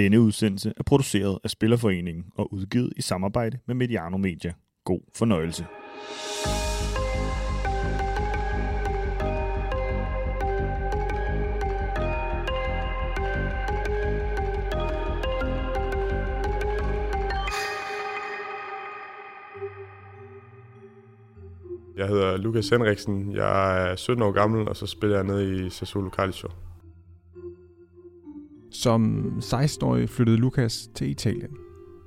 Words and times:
Denne 0.00 0.20
udsendelse 0.20 0.72
er 0.76 0.82
produceret 0.82 1.38
af 1.44 1.50
Spillerforeningen 1.50 2.24
og 2.34 2.52
udgivet 2.52 2.92
i 2.96 3.02
samarbejde 3.02 3.58
med 3.66 3.74
Mediano 3.74 4.16
Media. 4.16 4.52
God 4.84 5.00
fornøjelse. 5.16 5.66
Jeg 21.96 22.08
hedder 22.08 22.36
Lukas 22.36 22.68
Henriksen. 22.68 23.32
Jeg 23.36 23.90
er 23.90 23.96
17 23.96 24.22
år 24.22 24.32
gammel, 24.32 24.68
og 24.68 24.76
så 24.76 24.86
spiller 24.86 25.16
jeg 25.16 25.24
nede 25.24 25.66
i 25.66 25.70
Sassuolo 25.70 26.10
Calcio. 26.10 26.48
Som 28.82 29.32
16-årig 29.42 30.08
flyttede 30.08 30.38
Lukas 30.38 30.88
til 30.94 31.10
Italien. 31.10 31.56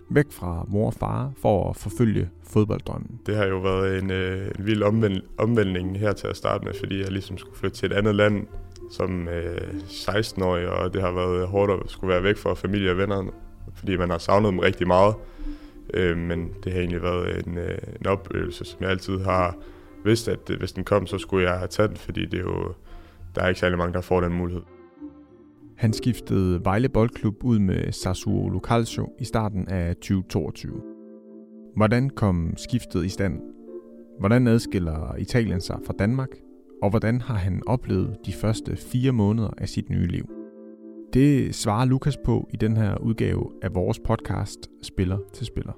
Væk 0.10 0.26
fra 0.30 0.66
mor 0.68 0.86
og 0.86 0.94
far 0.94 1.32
for 1.38 1.70
at 1.70 1.76
forfølge 1.76 2.30
fodbolddrømmen. 2.44 3.20
Det 3.26 3.36
har 3.36 3.46
jo 3.46 3.60
været 3.60 4.04
en, 4.04 4.12
øh, 4.12 4.52
en 4.60 4.66
vild 4.66 4.84
omvend, 4.84 5.22
omvendning 5.38 6.00
her 6.00 6.14
til 6.14 6.28
at 6.28 6.38
starte 6.38 6.66
med, 6.66 6.74
fordi 6.80 7.00
jeg 7.00 7.12
ligesom 7.12 7.38
skulle 7.38 7.58
flytte 7.58 7.78
til 7.78 7.92
et 7.92 7.94
andet 7.94 8.16
land 8.16 8.48
som 8.92 9.28
øh, 9.28 9.74
16-årig, 9.88 10.68
og 10.68 10.94
det 10.94 11.02
har 11.02 11.12
været 11.12 11.48
hårdt 11.48 11.72
at 11.72 11.92
skulle 11.92 12.14
være 12.14 12.24
væk 12.24 12.38
fra 12.38 12.54
familie 12.54 12.92
og 12.92 12.98
venner, 12.98 13.24
fordi 13.76 13.98
man 13.98 14.10
har 14.10 14.18
savnet 14.18 14.52
dem 14.52 14.60
rigtig 14.60 14.88
meget. 14.88 15.16
Øh, 15.94 16.18
men 16.18 16.54
det 16.64 16.72
har 16.72 16.80
egentlig 16.80 17.02
været 17.02 17.48
en, 17.48 17.58
øh, 17.58 17.78
en 18.00 18.08
oplevelse, 18.08 18.66
som 18.66 18.78
jeg 18.82 18.90
altid 18.90 19.20
har 19.20 19.56
vidst, 20.06 20.28
at 20.28 20.50
øh, 20.50 20.60
hvis 20.60 20.72
den 20.72 20.84
kom, 20.84 21.08
så 21.08 21.18
skulle 21.18 21.50
jeg 21.50 21.58
have 21.58 21.68
taget 21.68 21.90
den, 21.90 21.98
fordi 21.98 22.26
det 22.26 22.40
er 22.40 22.44
jo, 22.44 22.74
der 23.36 23.42
er 23.42 23.48
ikke 23.48 23.60
særlig 23.60 23.78
mange, 23.78 23.94
der 23.94 24.02
får 24.02 24.22
den 24.22 24.34
mulighed. 24.34 24.64
Han 25.78 25.94
skiftede 25.94 26.66
Vejle 26.66 26.90
Boldklub 26.90 27.44
ud 27.44 27.60
med 27.60 27.92
Sassuolo 27.92 28.60
Calcio 28.60 29.16
i 29.20 29.26
starten 29.26 29.68
af 29.68 29.96
2022. 29.96 30.82
Hvordan 31.76 32.10
kom 32.10 32.54
skiftet 32.58 33.06
i 33.06 33.10
stand? 33.10 33.42
Hvordan 34.20 34.48
adskiller 34.48 35.16
Italien 35.16 35.62
sig 35.62 35.80
fra 35.86 35.94
Danmark? 36.00 36.30
Og 36.82 36.90
hvordan 36.90 37.22
har 37.22 37.36
han 37.36 37.62
oplevet 37.68 38.18
de 38.26 38.34
første 38.34 38.76
fire 38.76 39.12
måneder 39.12 39.50
af 39.58 39.70
sit 39.70 39.90
nye 39.90 40.08
liv? 40.08 40.30
Det 41.14 41.56
svarer 41.56 41.86
Lukas 41.86 42.18
på 42.26 42.50
i 42.54 42.58
den 42.58 42.78
her 42.78 42.98
udgave 42.98 43.52
af 43.62 43.76
vores 43.76 44.00
podcast 44.00 44.70
Spiller 44.82 45.18
til 45.34 45.46
Spiller. 45.46 45.74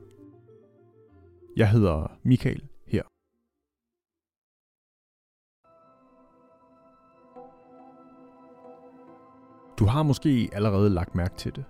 Jeg 1.57 1.69
hedder 1.69 2.17
Michael 2.23 2.63
Du 9.79 9.85
har 9.85 10.03
måske 10.03 10.49
allerede 10.53 10.89
lagt 10.89 11.15
mærke 11.15 11.35
til 11.37 11.55
det. 11.55 11.63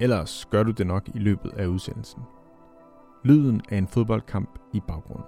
Ellers 0.00 0.46
gør 0.50 0.62
du 0.62 0.70
det 0.70 0.86
nok 0.86 1.08
i 1.14 1.18
løbet 1.18 1.52
af 1.56 1.66
udsendelsen. 1.66 2.22
Lyden 3.24 3.62
af 3.68 3.78
en 3.78 3.88
fodboldkamp 3.88 4.58
i 4.72 4.80
baggrunden. 4.88 5.24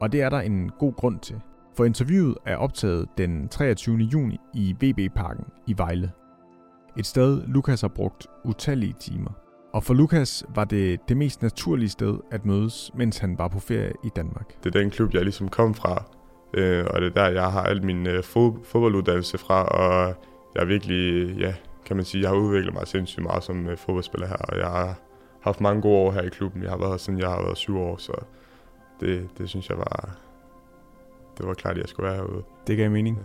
Og 0.00 0.12
det 0.12 0.22
er 0.22 0.30
der 0.30 0.40
en 0.40 0.70
god 0.78 0.92
grund 0.92 1.20
til, 1.20 1.40
for 1.76 1.84
interviewet 1.84 2.36
er 2.46 2.56
optaget 2.56 3.08
den 3.18 3.48
23. 3.48 3.96
juni 3.96 4.38
i 4.54 4.76
VB-parken 4.80 5.44
i 5.66 5.74
Vejle. 5.76 6.12
Et 6.98 7.06
sted, 7.06 7.42
Lukas 7.46 7.80
har 7.80 7.88
brugt 7.88 8.26
utallige 8.44 8.94
timer. 9.00 9.30
Og 9.72 9.84
for 9.84 9.94
Lukas 9.94 10.44
var 10.54 10.64
det 10.64 11.08
det 11.08 11.16
mest 11.16 11.42
naturlige 11.42 11.88
sted 11.88 12.18
at 12.30 12.46
mødes, 12.46 12.90
mens 12.94 13.18
han 13.18 13.38
var 13.38 13.48
på 13.48 13.60
ferie 13.60 13.92
i 14.04 14.08
Danmark. 14.16 14.64
Det 14.64 14.74
er 14.74 14.80
den 14.80 14.90
klub, 14.90 15.14
jeg 15.14 15.22
ligesom 15.22 15.48
kom 15.48 15.74
fra, 15.74 16.04
øh, 16.54 16.86
og 16.90 17.00
det 17.00 17.06
er 17.06 17.24
der, 17.24 17.28
jeg 17.28 17.52
har 17.52 17.62
al 17.62 17.84
min 17.84 18.06
øh, 18.06 18.24
fod, 18.24 18.64
fodbolduddannelse 18.64 19.38
fra, 19.38 19.64
og 19.64 20.14
jeg 20.58 20.64
er 20.64 20.68
virkelig, 20.68 21.34
ja, 21.36 21.54
kan 21.86 21.96
man 21.96 22.04
sige, 22.04 22.22
jeg 22.22 22.30
har 22.30 22.36
udviklet 22.36 22.74
mig 22.74 22.86
sindssygt 22.86 23.22
meget 23.22 23.44
som 23.44 23.68
øh, 23.68 23.76
fodboldspiller 23.76 24.26
her, 24.26 24.36
og 24.36 24.58
jeg 24.58 24.66
har 24.66 24.98
haft 25.40 25.60
mange 25.60 25.82
gode 25.82 25.96
år 25.96 26.12
her 26.12 26.22
i 26.22 26.28
klubben. 26.28 26.62
Jeg 26.62 26.70
har 26.70 26.78
været 26.78 26.90
her 26.90 26.96
siden 26.96 27.18
jeg 27.18 27.28
har 27.28 27.42
været 27.42 27.58
syv 27.58 27.78
år, 27.78 27.96
så 27.96 28.12
det, 29.00 29.28
det 29.38 29.48
synes 29.48 29.68
jeg 29.68 29.78
var, 29.78 30.16
det 31.38 31.46
var 31.46 31.54
klart, 31.54 31.74
at 31.76 31.80
jeg 31.80 31.88
skulle 31.88 32.06
være 32.06 32.16
herude. 32.16 32.42
Det 32.66 32.76
gav 32.76 32.90
mening. 32.90 33.18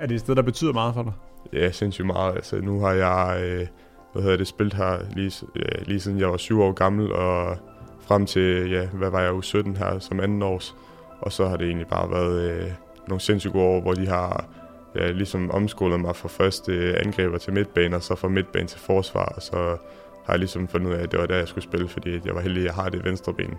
Er 0.00 0.06
det 0.06 0.14
et 0.14 0.20
sted, 0.20 0.34
der 0.34 0.42
betyder 0.42 0.72
meget 0.72 0.94
for 0.94 1.02
dig? 1.02 1.12
Ja, 1.52 1.70
sindssygt 1.70 2.06
meget. 2.06 2.34
Altså, 2.34 2.60
nu 2.60 2.80
har 2.80 2.92
jeg 2.92 3.42
øh, 3.44 3.66
hvad 4.12 4.22
hedder 4.22 4.36
det, 4.36 4.46
spillet 4.46 4.74
her 4.74 4.98
lige, 5.12 5.46
ja, 5.56 5.82
lige 5.86 6.00
siden 6.00 6.18
jeg 6.18 6.30
var 6.30 6.36
syv 6.36 6.60
år 6.60 6.72
gammel, 6.72 7.12
og 7.12 7.56
frem 8.00 8.26
til, 8.26 8.70
ja, 8.70 8.86
hvad 8.86 9.10
var 9.10 9.20
jeg 9.20 9.28
jo 9.28 9.40
17 9.40 9.76
her 9.76 9.98
som 9.98 10.20
anden 10.20 10.42
års. 10.42 10.76
Og 11.20 11.32
så 11.32 11.48
har 11.48 11.56
det 11.56 11.66
egentlig 11.66 11.86
bare 11.86 12.10
været 12.10 12.50
øh, 12.50 12.70
nogle 13.08 13.20
sindssygt 13.20 13.52
gode 13.52 13.64
år, 13.64 13.80
hvor 13.80 13.94
de 13.94 14.06
har 14.06 14.44
jeg 14.94 15.14
ligesom 15.14 15.50
omskolet 15.50 16.00
mig 16.00 16.16
fra 16.16 16.28
første 16.28 16.98
angriber 17.04 17.38
til 17.38 17.52
midtbane, 17.52 17.96
og 17.96 18.02
så 18.02 18.14
fra 18.14 18.28
midtbane 18.28 18.66
til 18.66 18.80
forsvar, 18.80 19.24
og 19.24 19.42
så 19.42 19.76
har 20.24 20.32
jeg 20.32 20.38
ligesom 20.38 20.68
fundet 20.68 20.90
ud 20.90 20.94
af, 20.94 21.02
at 21.02 21.12
det 21.12 21.20
var 21.20 21.26
der, 21.26 21.36
jeg 21.36 21.48
skulle 21.48 21.64
spille, 21.64 21.88
fordi 21.88 22.20
jeg 22.24 22.34
var 22.34 22.40
heldig, 22.40 22.60
at 22.60 22.66
jeg 22.66 22.74
har 22.74 22.88
det 22.88 23.04
venstre 23.04 23.34
ben. 23.34 23.54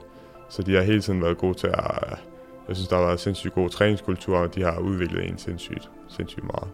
Så 0.50 0.64
de 0.64 0.76
har 0.76 0.82
hele 0.82 1.02
tiden 1.02 1.22
været 1.22 1.38
gode 1.38 1.54
til 1.54 1.68
at... 1.68 2.20
Jeg 2.68 2.76
synes, 2.76 2.88
der 2.88 2.96
har 2.96 3.06
været 3.06 3.20
sindssygt 3.20 3.54
god 3.54 3.70
træningskultur, 3.70 4.38
og 4.38 4.56
de 4.56 4.64
har 4.64 4.80
udviklet 4.80 5.30
en 5.30 5.38
sindssygt, 5.38 5.92
sindssygt 6.08 6.46
meget. 6.46 6.70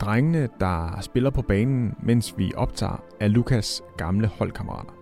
Drengene, 0.00 0.48
der 0.60 0.98
spiller 1.00 1.30
på 1.30 1.42
banen, 1.42 1.94
mens 2.02 2.34
vi 2.38 2.52
optager, 2.56 3.02
er 3.20 3.28
Lukas 3.28 3.82
gamle 3.96 4.26
holdkammerater. 4.26 4.92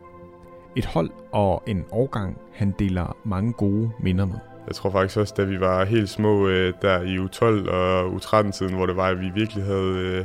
Et 0.76 0.86
hold 0.86 1.10
og 1.32 1.62
en 1.66 1.84
årgang, 1.90 2.38
han 2.52 2.74
deler 2.78 3.16
mange 3.24 3.52
gode 3.52 3.90
minder 4.00 4.26
med. 4.26 4.55
Jeg 4.66 4.74
tror 4.74 4.90
faktisk 4.90 5.16
også, 5.16 5.34
da 5.36 5.44
vi 5.44 5.60
var 5.60 5.84
helt 5.84 6.08
små 6.08 6.48
øh, 6.48 6.72
der 6.82 7.00
i 7.02 7.16
U12 7.16 7.70
og 7.70 8.14
U13-tiden, 8.14 8.74
hvor 8.74 8.86
det 8.86 8.96
var, 8.96 9.06
at 9.08 9.20
vi 9.20 9.30
virkelig 9.34 9.64
havde 9.64 9.94
øh, 9.96 10.24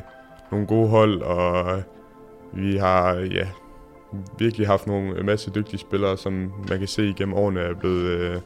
nogle 0.51 0.67
gode 0.67 0.89
hold, 0.89 1.21
og 1.21 1.83
vi 2.53 2.77
har 2.77 3.13
ja, 3.13 3.47
virkelig 4.37 4.67
haft 4.67 4.87
nogle 4.87 5.19
en 5.19 5.25
masse 5.25 5.51
dygtige 5.51 5.79
spillere, 5.79 6.17
som 6.17 6.53
man 6.69 6.79
kan 6.79 6.87
se 6.87 7.07
igennem 7.07 7.35
årene 7.35 7.59
er 7.59 7.73
blevet 7.73 8.05
øh, 8.05 8.41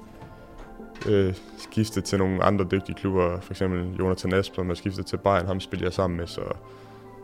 øh, 1.07 1.33
skiftet 1.57 2.03
til 2.03 2.19
nogle 2.19 2.43
andre 2.43 2.65
dygtige 2.71 2.95
klubber. 2.95 3.39
For 3.39 3.53
eksempel 3.53 3.95
Jonathan 3.99 4.33
Asplund 4.33 4.71
er 4.71 4.75
skiftet 4.75 5.05
til 5.05 5.17
Bayern, 5.17 5.45
ham 5.45 5.59
spiller 5.59 5.85
jeg 5.85 5.93
sammen 5.93 6.17
med, 6.17 6.27
så 6.27 6.41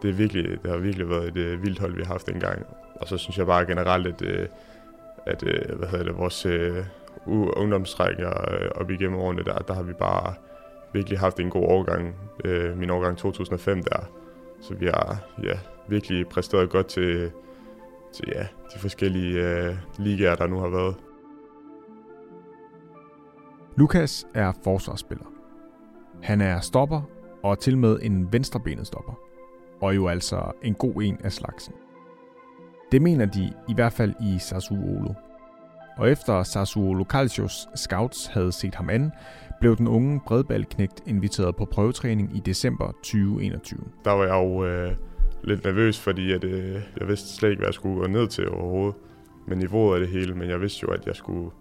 det, 0.02 0.10
er 0.10 0.14
virkelig, 0.14 0.64
det 0.64 0.72
har 0.72 0.78
virkelig 0.78 1.10
været 1.10 1.28
et 1.28 1.38
øh, 1.38 1.64
vildt 1.64 1.80
hold, 1.80 1.96
vi 1.96 2.02
har 2.02 2.14
haft 2.14 2.30
engang. 2.30 2.66
Og 2.96 3.08
så 3.08 3.18
synes 3.18 3.38
jeg 3.38 3.46
bare 3.46 3.66
generelt, 3.66 4.08
at, 4.08 4.22
øh, 4.22 4.48
at 5.26 5.44
øh, 5.44 5.78
hvad 5.78 5.88
hedder 5.88 6.06
det, 6.06 6.18
vores 6.18 6.46
øh, 6.46 6.78
ungdomstrækker 7.28 8.30
øh, 8.52 8.70
op 8.76 8.90
igennem 8.90 9.20
årene, 9.20 9.44
der, 9.44 9.58
der 9.58 9.74
har 9.74 9.84
vi 9.84 9.94
bare 9.94 10.34
virkelig 10.94 11.20
haft 11.20 11.40
en 11.40 11.50
god 11.50 11.64
overgang. 11.64 12.16
Øh, 12.46 12.78
min 12.78 12.90
overgang 12.90 13.18
2005 13.18 13.84
der. 13.84 14.10
Så 14.62 14.76
vi 14.76 14.86
har 14.86 15.18
ja, 15.44 15.60
virkelig 15.88 16.28
præsteret 16.28 16.70
godt 16.70 16.88
til, 16.88 17.32
til 18.14 18.26
ja, 18.36 18.48
de 18.74 18.80
forskellige 18.80 19.48
øh, 19.48 19.76
ligaer, 19.98 20.36
der 20.36 20.48
nu 20.48 20.60
har 20.60 20.70
været. 20.70 20.96
Lukas 23.78 24.28
er 24.34 24.52
forsvarsspiller. 24.64 25.26
Han 26.22 26.42
er 26.42 26.60
stopper 26.60 27.02
og 27.44 27.60
til 27.60 27.78
med 27.78 28.00
en 28.02 28.34
venstrebenet 28.34 28.88
stopper. 28.88 29.20
Og 29.82 29.96
jo 29.96 30.08
altså 30.08 30.52
en 30.62 30.74
god 30.74 31.02
en 31.02 31.18
af 31.24 31.32
slagsen. 31.32 31.74
Det 32.92 33.02
mener 33.02 33.26
de 33.26 33.54
i 33.70 33.74
hvert 33.74 33.94
fald 33.94 34.14
i 34.22 34.40
Sassuolo. 34.40 35.14
Og 36.02 36.12
efter 36.12 36.44
Sassuolo 36.44 37.04
Calcios 37.04 37.68
scouts 37.76 38.28
havde 38.28 38.52
set 38.52 38.76
ham 38.76 38.90
an, 38.90 39.12
blev 39.60 39.78
den 39.78 39.88
unge 39.88 40.22
bredballknægt 40.28 41.04
inviteret 41.06 41.56
på 41.56 41.66
prøvetræning 41.66 42.38
i 42.38 42.40
december 42.40 42.92
2021. 42.92 43.80
Der 44.06 44.12
var 44.12 44.24
jeg 44.24 44.34
jo 44.34 44.66
øh, 44.66 44.92
lidt 45.44 45.64
nervøs, 45.64 46.00
fordi 46.00 46.32
at, 46.32 46.44
øh, 46.44 46.82
jeg 47.00 47.08
vidste 47.08 47.36
slet 47.36 47.50
ikke, 47.50 47.60
hvad 47.60 47.68
jeg 47.68 47.74
skulle 47.74 48.02
gå 48.02 48.08
ned 48.08 48.28
til 48.28 48.50
overhovedet 48.50 48.96
med 49.48 49.58
niveauet 49.58 49.94
af 49.94 50.00
det 50.00 50.10
hele, 50.10 50.34
men 50.34 50.50
jeg 50.50 50.62
vidste 50.62 50.80
jo, 50.84 50.88
at 50.88 51.06
jeg 51.06 51.16
skulle 51.16 51.52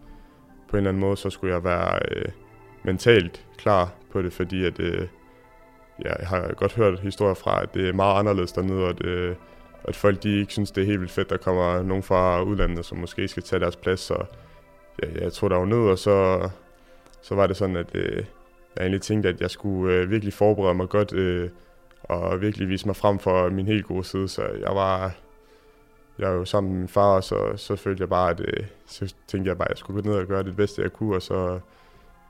på 0.68 0.76
en 0.76 0.76
eller 0.76 0.90
anden 0.90 1.00
måde, 1.00 1.16
så 1.16 1.30
skulle 1.30 1.54
jeg 1.54 1.64
være 1.64 1.98
øh, 2.10 2.32
mentalt 2.84 3.46
klar 3.58 3.92
på 4.12 4.22
det, 4.22 4.32
fordi 4.32 4.64
at, 4.64 4.80
øh, 4.80 5.06
ja, 6.04 6.12
jeg 6.18 6.28
har 6.28 6.54
godt 6.54 6.74
hørt 6.74 7.00
historier 7.00 7.34
fra, 7.34 7.62
at 7.62 7.74
det 7.74 7.88
er 7.88 7.92
meget 7.92 8.18
anderledes 8.18 8.52
dernede, 8.52 8.84
og 8.84 8.90
at, 8.90 9.04
øh, 9.04 9.36
at 9.84 9.96
folk 9.96 10.22
de 10.22 10.40
ikke 10.40 10.52
synes, 10.52 10.70
det 10.70 10.82
er 10.82 10.86
helt 10.86 11.00
vildt 11.00 11.12
fedt, 11.12 11.30
der 11.30 11.36
kommer 11.36 11.82
nogen 11.82 12.02
fra 12.02 12.42
udlandet, 12.42 12.84
som 12.84 12.98
måske 12.98 13.28
skal 13.28 13.42
tage 13.42 13.60
deres 13.60 13.76
plads, 13.76 14.00
så 14.00 14.24
ja, 15.02 15.22
jeg 15.22 15.32
tror, 15.32 15.48
der 15.48 15.56
var 15.56 15.64
nød, 15.64 15.90
og 15.90 15.98
så, 15.98 16.48
så 17.22 17.34
var 17.34 17.46
det 17.46 17.56
sådan, 17.56 17.76
at 17.76 17.94
øh, 17.94 18.24
jeg 18.76 18.82
egentlig 18.82 19.02
tænkte, 19.02 19.28
at 19.28 19.40
jeg 19.40 19.50
skulle 19.50 19.94
øh, 19.94 20.10
virkelig 20.10 20.34
forberede 20.34 20.74
mig 20.74 20.88
godt, 20.88 21.12
øh, 21.12 21.50
og 22.02 22.40
virkelig 22.40 22.68
vise 22.68 22.86
mig 22.86 22.96
frem 22.96 23.18
for 23.18 23.48
min 23.48 23.66
helt 23.66 23.86
gode 23.86 24.04
side, 24.04 24.28
så 24.28 24.42
jeg 24.42 24.74
var 24.74 25.14
jeg 26.18 26.28
var 26.28 26.34
jo 26.34 26.44
sammen 26.44 26.72
med 26.72 26.78
min 26.80 26.88
far, 26.88 27.20
så, 27.20 27.56
så 27.56 27.76
følte 27.76 28.00
jeg 28.00 28.08
bare, 28.08 28.30
at 28.30 28.40
øh, 28.40 28.64
så 28.86 29.14
tænkte 29.26 29.48
jeg 29.48 29.58
bare, 29.58 29.68
at 29.68 29.70
jeg 29.70 29.78
skulle 29.78 30.02
gå 30.02 30.08
ned 30.08 30.16
og 30.16 30.26
gøre 30.26 30.42
det 30.42 30.56
bedste, 30.56 30.82
jeg 30.82 30.92
kunne, 30.92 31.16
og 31.16 31.22
så, 31.22 31.60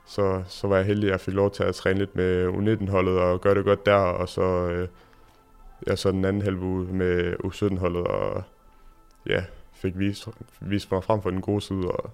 så, 0.05 0.43
så 0.47 0.67
var 0.67 0.75
jeg 0.75 0.85
heldig, 0.85 1.07
at 1.07 1.11
jeg 1.11 1.19
fik 1.19 1.33
lov 1.33 1.51
til 1.51 1.63
at 1.63 1.75
træne 1.75 1.99
lidt 1.99 2.15
med 2.15 2.47
U19-holdet 2.47 3.19
og 3.19 3.41
gøre 3.41 3.55
det 3.55 3.65
godt 3.65 3.85
der, 3.85 3.95
og 3.95 4.29
så, 4.29 4.41
øh, 4.41 4.87
jeg 5.87 5.97
så 5.97 6.11
den 6.11 6.25
anden 6.25 6.41
halve 6.41 6.61
uge 6.61 6.93
med 6.93 7.33
U17-holdet, 7.45 8.03
og 8.03 8.43
ja, 9.29 9.43
fik 9.73 9.99
vist, 9.99 10.27
vist 10.61 10.91
mig 10.91 11.03
frem 11.03 11.21
for 11.21 11.29
den 11.29 11.41
gode 11.41 11.61
side, 11.61 11.91
og 11.91 12.11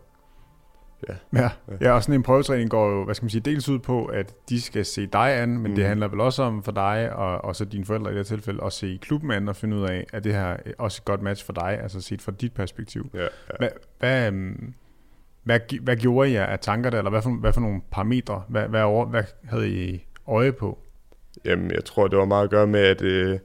ja. 1.09 1.13
Ja, 1.33 1.49
ja, 1.81 1.91
og 1.91 2.03
sådan 2.03 2.15
en 2.15 2.23
prøvetræning 2.23 2.69
går 2.69 2.89
jo, 2.89 3.03
hvad 3.03 3.15
skal 3.15 3.23
man 3.23 3.29
sige, 3.29 3.41
dels 3.41 3.69
ud 3.69 3.79
på, 3.79 4.05
at 4.05 4.33
de 4.49 4.61
skal 4.61 4.85
se 4.85 5.05
dig 5.05 5.41
an, 5.41 5.49
men 5.49 5.71
mm. 5.71 5.75
det 5.75 5.85
handler 5.85 6.07
vel 6.07 6.21
også 6.21 6.43
om 6.43 6.63
for 6.63 6.71
dig, 6.71 7.13
og, 7.13 7.45
og 7.45 7.55
så 7.55 7.65
dine 7.65 7.85
forældre 7.85 8.11
i 8.11 8.13
det 8.13 8.19
her 8.19 8.35
tilfælde, 8.35 8.63
at 8.63 8.73
se 8.73 8.99
klubben 9.01 9.31
an 9.31 9.47
og 9.47 9.55
finde 9.55 9.77
ud 9.77 9.83
af, 9.83 10.05
at 10.13 10.23
det 10.23 10.33
her 10.33 10.57
også 10.77 10.99
et 11.01 11.05
godt 11.05 11.21
match 11.21 11.45
for 11.45 11.53
dig, 11.53 11.79
altså 11.81 12.01
set 12.01 12.21
fra 12.21 12.31
dit 12.31 12.53
perspektiv. 12.53 13.09
ja, 13.13 13.21
ja. 13.21 13.27
Hvad, 13.57 13.69
hvad, 13.99 14.27
øhm, 14.27 14.73
hvad, 15.43 15.59
hvad 15.81 15.95
gjorde 15.95 16.31
jer 16.31 16.45
af 16.45 16.59
tanker 16.59 16.89
der, 16.89 16.97
eller 16.97 17.11
hvad 17.11 17.21
for, 17.21 17.29
hvad 17.29 17.53
for 17.53 17.61
nogle 17.61 17.81
parametre, 17.91 18.43
hvad, 18.47 18.67
hvad, 18.67 18.81
over, 18.81 19.05
hvad 19.05 19.23
havde 19.43 19.69
I 19.69 20.07
øje 20.27 20.51
på? 20.51 20.79
Jamen, 21.45 21.71
jeg 21.71 21.85
tror, 21.85 22.07
det 22.07 22.19
var 22.19 22.25
meget 22.25 22.43
at 22.43 22.49
gøre 22.49 22.67
med, 22.67 22.79
at 22.79 23.01
øh, 23.01 23.39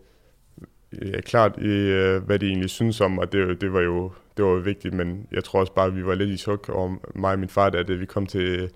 ja, 1.03 1.21
klart, 1.21 1.59
i, 1.59 1.71
øh, 1.71 2.23
hvad 2.23 2.39
de 2.39 2.47
egentlig 2.47 2.71
synes 2.71 3.01
om, 3.01 3.19
og 3.19 3.33
det, 3.33 3.61
det 3.61 3.73
var 3.73 3.81
jo 3.81 4.13
det 4.37 4.45
var 4.45 4.51
jo 4.51 4.57
vigtigt, 4.57 4.95
men 4.95 5.27
jeg 5.33 5.45
tror 5.45 5.61
også 5.61 5.73
bare, 5.73 5.87
at 5.87 5.97
vi 5.97 6.07
var 6.07 6.15
lidt 6.15 6.31
i 6.31 6.37
chok 6.37 6.69
over 6.69 6.97
mig 7.15 7.33
og 7.33 7.39
min 7.39 7.49
far, 7.49 7.71
da 7.71 7.83
vi 7.83 8.07
kom 8.07 8.27
til, 8.27 8.71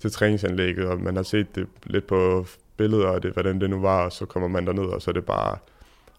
til 0.00 0.10
træningsanlægget, 0.10 0.86
og 0.86 1.00
man 1.00 1.16
har 1.16 1.22
set 1.22 1.54
det 1.54 1.66
lidt 1.86 2.06
på 2.06 2.46
billeder, 2.76 3.06
og 3.06 3.22
det, 3.22 3.32
hvordan 3.32 3.60
det 3.60 3.70
nu 3.70 3.80
var, 3.80 4.04
og 4.04 4.12
så 4.12 4.26
kommer 4.26 4.48
man 4.48 4.66
derned, 4.66 4.84
og 4.84 5.02
så 5.02 5.10
er 5.10 5.12
det 5.12 5.24
bare 5.24 5.58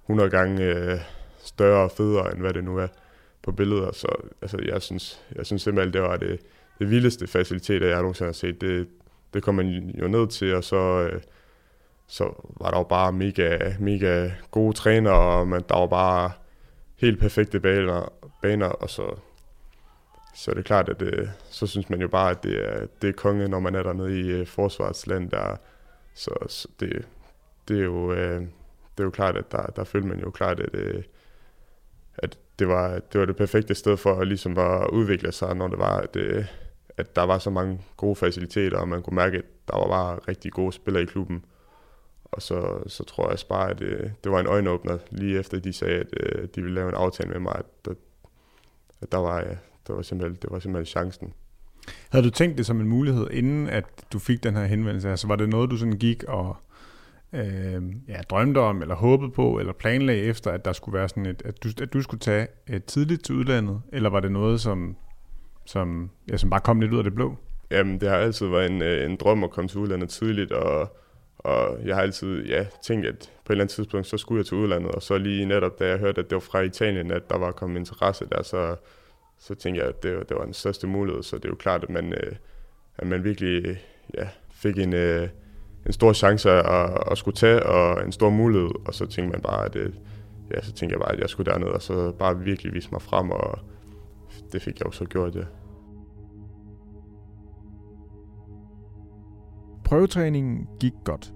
100 0.06 0.30
gange 0.30 0.64
øh, 0.64 1.00
større 1.44 1.84
og 1.84 1.92
federe, 1.92 2.32
end 2.32 2.40
hvad 2.40 2.54
det 2.54 2.64
nu 2.64 2.78
er 2.78 2.88
på 3.44 3.52
billeder. 3.52 3.92
Så 3.92 4.08
altså, 4.42 4.58
jeg, 4.66 4.82
synes, 4.82 5.22
jeg 5.36 5.46
synes 5.46 5.62
simpelthen, 5.62 5.94
det 5.94 6.02
var 6.02 6.18
det, 6.18 6.40
det 6.80 6.90
vildeste 6.90 7.28
faciliteter, 7.28 7.88
jeg 7.88 7.98
nogensinde 7.98 8.28
har 8.28 8.34
set. 8.34 8.62
Det, 8.62 8.88
det 9.34 9.44
kom 9.44 9.56
man 9.56 9.68
jo 10.02 10.08
ned 10.08 10.28
til, 10.28 10.56
og 10.56 10.64
så, 10.64 11.10
øh, 11.12 11.22
så 12.14 12.34
var 12.60 12.72
der 12.72 12.78
jo 12.78 12.84
bare 12.84 13.12
mega, 13.12 13.74
mega 13.80 14.32
gode 14.52 14.74
trænere, 14.74 15.40
og 15.40 15.48
man, 15.48 15.64
der 15.70 15.80
var 15.80 15.88
bare 15.88 16.32
helt 16.96 17.20
perfekte 17.20 17.60
baner, 17.60 18.14
baner 18.42 18.68
og 18.68 18.90
så, 18.90 19.16
så 20.36 20.52
er 20.52 20.56
det 20.56 20.66
klart, 20.66 20.90
at 20.90 21.00
det, 21.00 21.32
så 21.50 21.68
synes 21.68 21.90
man 21.90 22.02
jo 22.02 22.08
bare, 22.08 22.32
at 22.32 22.44
det 22.44 22.66
er, 22.66 22.86
det 23.02 23.10
er 23.10 23.14
konge, 23.14 23.48
når 23.48 23.60
man 23.60 23.76
er 23.76 23.84
dernede 23.84 24.20
i 24.20 24.32
øh, 24.32 24.48
forsvarsland. 24.48 25.30
Der, 25.30 25.56
så, 26.14 26.32
så 26.48 26.68
det, 26.80 27.08
det, 27.68 27.80
er 27.80 27.84
jo, 27.84 28.14
øh, 28.14 28.42
det 28.42 29.00
er 29.00 29.04
jo 29.04 29.10
klart, 29.10 29.38
at 29.38 29.52
der, 29.52 29.66
der 29.66 29.84
følte 29.84 30.08
man 30.08 30.20
jo 30.20 30.32
klart, 30.32 30.60
at, 30.60 30.76
øh, 30.76 31.04
at 32.18 32.38
det, 32.60 32.68
var, 32.68 33.00
det 33.00 33.20
var 33.20 33.26
det 33.26 33.36
perfekte 33.36 33.76
sted 33.76 33.98
for 33.98 34.20
at, 34.20 34.28
ligesom 34.28 34.58
at 34.58 34.90
udvikle 34.90 35.32
sig, 35.32 35.56
når 35.56 35.68
det 35.68 35.80
var, 35.80 35.98
at, 35.98 36.16
øh, 36.16 36.46
at 36.98 37.16
der 37.16 37.24
var 37.24 37.38
så 37.38 37.50
mange 37.50 37.82
gode 37.98 38.16
faciliteter, 38.16 38.78
og 38.78 38.88
man 38.88 39.02
kunne 39.02 39.16
mærke, 39.16 39.38
at 39.38 39.46
der 39.68 39.78
var 39.78 39.88
bare 39.88 40.20
rigtig 40.28 40.52
gode 40.52 40.74
spillere 40.74 41.04
i 41.04 41.06
klubben. 41.06 41.46
Og 42.34 42.42
så, 42.42 42.84
så 42.88 43.04
tror 43.04 43.30
jeg 43.30 43.38
bare, 43.50 43.70
at 43.70 43.80
det, 43.80 44.14
det 44.24 44.32
var 44.32 44.40
en 44.40 44.48
øjenåbner, 44.48 44.98
lige 45.12 45.40
efter 45.40 45.60
de 45.60 45.74
sagde, 45.74 46.00
at 46.00 46.08
øh, 46.20 46.48
de 46.56 46.62
ville 46.62 46.76
lave 46.76 46.90
en 46.90 46.96
aftale 46.96 47.30
med 47.30 47.40
mig, 47.40 47.56
at, 47.56 47.92
at, 47.92 47.98
at 49.02 49.12
der 49.12 49.18
var, 49.18 49.40
ja, 49.40 49.56
det 49.88 49.96
var 49.96 50.02
simpelthen, 50.02 50.38
det 50.42 50.52
var 50.52 50.60
simpelthen 50.60 50.86
chancen. 50.86 51.34
Havde 52.10 52.26
du 52.26 52.30
tænkt 52.30 52.58
det 52.58 52.66
som 52.66 52.80
en 52.80 52.88
mulighed, 52.88 53.28
inden 53.32 53.70
at 53.70 53.86
du 54.14 54.20
fik 54.20 54.44
den 54.44 54.56
her 54.56 54.66
henvendelse? 54.66 55.10
Altså 55.10 55.28
var 55.28 55.36
det 55.36 55.50
noget, 55.50 55.72
du 55.72 55.78
sådan 55.78 55.98
gik 55.98 56.24
og 56.24 56.56
øh, 57.34 57.84
ja, 58.08 58.22
drømte 58.30 58.58
om, 58.58 58.82
eller 58.82 58.96
håbede 58.96 59.32
på, 59.32 59.60
eller 59.60 59.74
planlagde 59.74 60.22
efter, 60.22 60.52
at 60.52 60.66
der 60.66 60.74
skulle 60.74 60.98
være 60.98 61.10
sådan 61.10 61.26
et, 61.26 61.42
at 61.46 61.64
du, 61.64 61.70
at 61.82 61.94
du 61.94 62.02
skulle 62.02 62.20
tage 62.20 62.48
et 62.68 62.86
tidligt 62.86 63.26
til 63.26 63.36
udlandet? 63.36 63.82
Eller 63.94 64.10
var 64.10 64.20
det 64.20 64.32
noget, 64.32 64.62
som, 64.62 64.96
som, 65.66 66.10
ja, 66.32 66.38
som 66.38 66.50
bare 66.50 66.60
kom 66.60 66.82
lidt 66.82 66.94
ud 66.94 66.98
af 66.98 67.04
det 67.04 67.16
blå? 67.16 67.36
Jamen, 67.72 68.02
det 68.02 68.10
har 68.10 68.16
altid 68.16 68.48
været 68.48 68.72
en, 68.72 68.82
øh, 68.82 69.12
en 69.12 69.16
drøm 69.16 69.44
at 69.44 69.52
komme 69.52 69.68
til 69.68 69.80
udlandet 69.80 70.10
tidligt, 70.10 70.52
og, 70.52 70.98
og 71.44 71.80
jeg 71.86 71.96
har 71.96 72.02
altid 72.02 72.46
ja, 72.46 72.66
tænkt, 72.84 73.06
at 73.06 73.32
på 73.46 73.54
et 73.54 73.54
eller 73.54 73.64
andet 73.64 73.76
tidspunkt, 73.76 74.08
så 74.08 74.18
skulle 74.18 74.40
jeg 74.40 74.46
til 74.46 74.58
udlandet, 74.58 74.92
og 74.92 75.02
så 75.02 75.18
lige 75.18 75.46
netop, 75.46 75.80
da 75.80 75.88
jeg 75.88 75.98
hørte, 75.98 76.22
at 76.22 76.30
det 76.30 76.36
var 76.36 76.40
fra 76.40 76.60
Italien, 76.60 77.12
at 77.12 77.30
der 77.30 77.38
var 77.38 77.52
kommet 77.52 77.80
interesse 77.80 78.26
der, 78.32 78.44
så, 78.44 78.76
så 79.40 79.56
tænkte 79.56 79.82
jeg, 79.82 79.90
at 79.90 80.04
det, 80.04 80.30
det 80.30 80.38
var 80.38 80.44
den 80.44 80.54
største 80.54 80.88
mulighed, 80.88 81.24
så 81.24 81.36
det 81.36 81.46
er 81.46 81.50
jo 81.50 81.56
klart, 81.56 81.84
at 81.84 81.90
man, 81.90 82.14
øh, 82.14 82.36
at 82.98 83.08
man 83.08 83.24
virkelig 83.24 83.82
ja, 84.18 84.28
fik 84.52 84.78
en, 84.78 84.94
øh, 84.94 85.30
en 85.86 85.94
stor 85.94 86.14
chance 86.14 86.52
at, 86.52 87.04
at 87.12 87.18
skulle 87.18 87.36
tage, 87.36 87.64
og 87.64 88.06
en 88.06 88.12
stor 88.12 88.30
mulighed, 88.30 88.70
og 88.86 88.94
så 88.94 89.06
tænkte 89.06 89.32
man 89.32 89.42
bare, 89.42 89.66
at 89.66 89.74
det, 89.74 89.94
ja, 90.52 90.62
så 90.62 90.74
tænkte 90.74 90.94
jeg 90.94 91.00
bare, 91.00 91.12
at 91.12 91.20
jeg 91.20 91.30
skulle 91.30 91.52
derned, 91.52 91.68
og 91.68 91.82
så 91.82 92.12
bare 92.12 92.40
virkelig 92.40 92.74
vise 92.74 92.90
mig 92.92 93.02
frem, 93.02 93.32
og 93.32 93.60
det 94.52 94.62
fik 94.62 94.80
jeg 94.80 94.86
jo 94.86 94.92
så 94.92 95.06
gjort, 95.06 95.36
ja. 95.36 95.44
Prøvetræningen 99.94 100.68
gik 100.80 100.94
godt, 101.06 101.34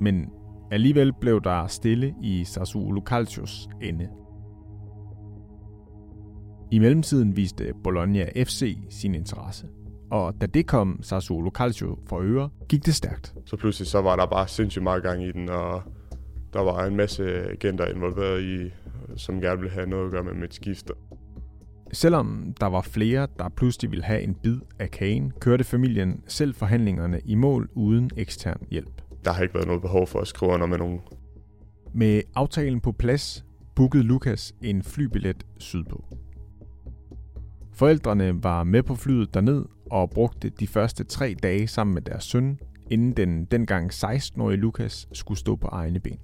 men 0.00 0.30
alligevel 0.70 1.12
blev 1.20 1.40
der 1.44 1.66
stille 1.66 2.14
i 2.22 2.44
Sassuolo 2.44 3.02
Calcios 3.06 3.68
ende. 3.82 4.08
I 6.70 6.78
mellemtiden 6.78 7.36
viste 7.36 7.72
Bologna 7.84 8.44
FC 8.44 8.78
sin 8.90 9.14
interesse, 9.14 9.66
og 10.10 10.40
da 10.40 10.46
det 10.46 10.66
kom 10.66 11.02
Sassuolo 11.02 11.50
Calcio 11.50 11.98
for 12.06 12.20
øre, 12.22 12.50
gik 12.68 12.86
det 12.86 12.94
stærkt. 12.94 13.34
så 13.44 13.56
pludselig 13.56 13.88
så 13.88 14.00
var 14.00 14.16
der 14.16 14.26
bare 14.26 14.48
sindssygt 14.48 14.82
meget 14.82 15.02
gang 15.02 15.22
i 15.22 15.32
den, 15.32 15.48
og 15.48 15.82
der 16.52 16.60
var 16.60 16.86
en 16.86 16.96
masse 16.96 17.50
agenter 17.50 17.86
involveret 17.86 18.42
i, 18.42 18.70
som 19.16 19.40
gerne 19.40 19.60
ville 19.60 19.74
have 19.74 19.86
noget 19.86 20.04
at 20.04 20.12
gøre 20.12 20.24
med 20.24 20.34
mit 20.34 20.54
skifte. 20.54 20.92
Selvom 21.92 22.54
der 22.60 22.66
var 22.66 22.80
flere, 22.80 23.26
der 23.38 23.48
pludselig 23.48 23.90
ville 23.90 24.04
have 24.04 24.22
en 24.22 24.34
bid 24.34 24.58
af 24.78 24.90
kagen, 24.90 25.32
kørte 25.40 25.64
familien 25.64 26.22
selv 26.26 26.54
forhandlingerne 26.54 27.20
i 27.24 27.34
mål 27.34 27.68
uden 27.74 28.10
ekstern 28.16 28.66
hjælp. 28.70 29.02
Der 29.24 29.32
har 29.32 29.42
ikke 29.42 29.54
været 29.54 29.66
noget 29.66 29.82
behov 29.82 30.06
for 30.06 30.20
at 30.20 30.26
skrive 30.26 30.52
under 30.52 30.66
med 30.66 30.78
nogen. 30.78 31.00
Med 31.94 32.22
aftalen 32.34 32.80
på 32.80 32.92
plads, 32.92 33.44
bookede 33.74 34.02
Lukas 34.02 34.54
en 34.62 34.82
flybillet 34.82 35.46
sydpå. 35.58 36.04
Forældrene 37.72 38.42
var 38.44 38.64
med 38.64 38.82
på 38.82 38.94
flyet 38.94 39.34
derned 39.34 39.64
og 39.90 40.10
brugte 40.10 40.48
de 40.48 40.66
første 40.66 41.04
tre 41.04 41.34
dage 41.42 41.68
sammen 41.68 41.94
med 41.94 42.02
deres 42.02 42.24
søn, 42.24 42.58
inden 42.90 43.12
den 43.12 43.44
dengang 43.44 43.92
16-årige 43.92 44.60
Lukas 44.60 45.08
skulle 45.12 45.38
stå 45.38 45.56
på 45.56 45.66
egne 45.66 46.00
ben. 46.00 46.18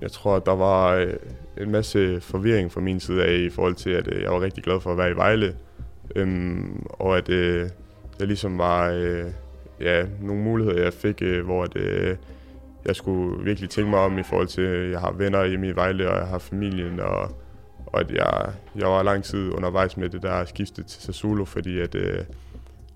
Jeg 0.00 0.12
tror, 0.12 0.36
at 0.36 0.46
der 0.46 0.56
var 0.56 0.94
øh, 0.94 1.12
en 1.60 1.70
masse 1.70 2.20
forvirring 2.20 2.72
fra 2.72 2.80
min 2.80 3.00
side 3.00 3.24
af 3.24 3.36
i 3.36 3.50
forhold 3.50 3.74
til, 3.74 3.90
at 3.90 4.08
øh, 4.12 4.22
jeg 4.22 4.30
var 4.30 4.40
rigtig 4.40 4.64
glad 4.64 4.80
for 4.80 4.92
at 4.92 4.98
være 4.98 5.10
i 5.10 5.16
Vejle. 5.16 5.54
Øhm, 6.16 6.86
og 6.88 7.16
at 7.16 7.28
øh, 7.28 7.68
der 8.18 8.26
ligesom 8.26 8.58
var 8.58 8.90
øh, 8.90 9.24
ja, 9.80 10.04
nogle 10.20 10.42
muligheder, 10.42 10.82
jeg 10.82 10.92
fik, 10.92 11.22
øh, 11.22 11.44
hvor 11.44 11.62
at, 11.62 11.76
øh, 11.76 12.16
jeg 12.84 12.96
skulle 12.96 13.44
virkelig 13.44 13.70
tænke 13.70 13.90
mig 13.90 13.98
om 13.98 14.18
i 14.18 14.22
forhold 14.22 14.48
til, 14.48 14.62
at 14.62 14.90
jeg 14.90 15.00
har 15.00 15.12
venner 15.12 15.44
hjemme 15.44 15.68
i 15.68 15.76
Vejle, 15.76 16.10
og 16.10 16.18
jeg 16.18 16.26
har 16.26 16.38
familien, 16.38 17.00
og, 17.00 17.30
og 17.86 18.00
at 18.00 18.10
jeg, 18.10 18.52
jeg 18.76 18.88
var 18.88 19.02
lang 19.02 19.24
tid 19.24 19.52
undervejs 19.52 19.96
med 19.96 20.08
det 20.08 20.22
der 20.22 20.44
skifte 20.44 20.82
til 20.82 21.02
Sassuolo, 21.02 21.44
fordi 21.44 21.80
at, 21.80 21.94
øh, 21.94 22.18
at 22.18 22.26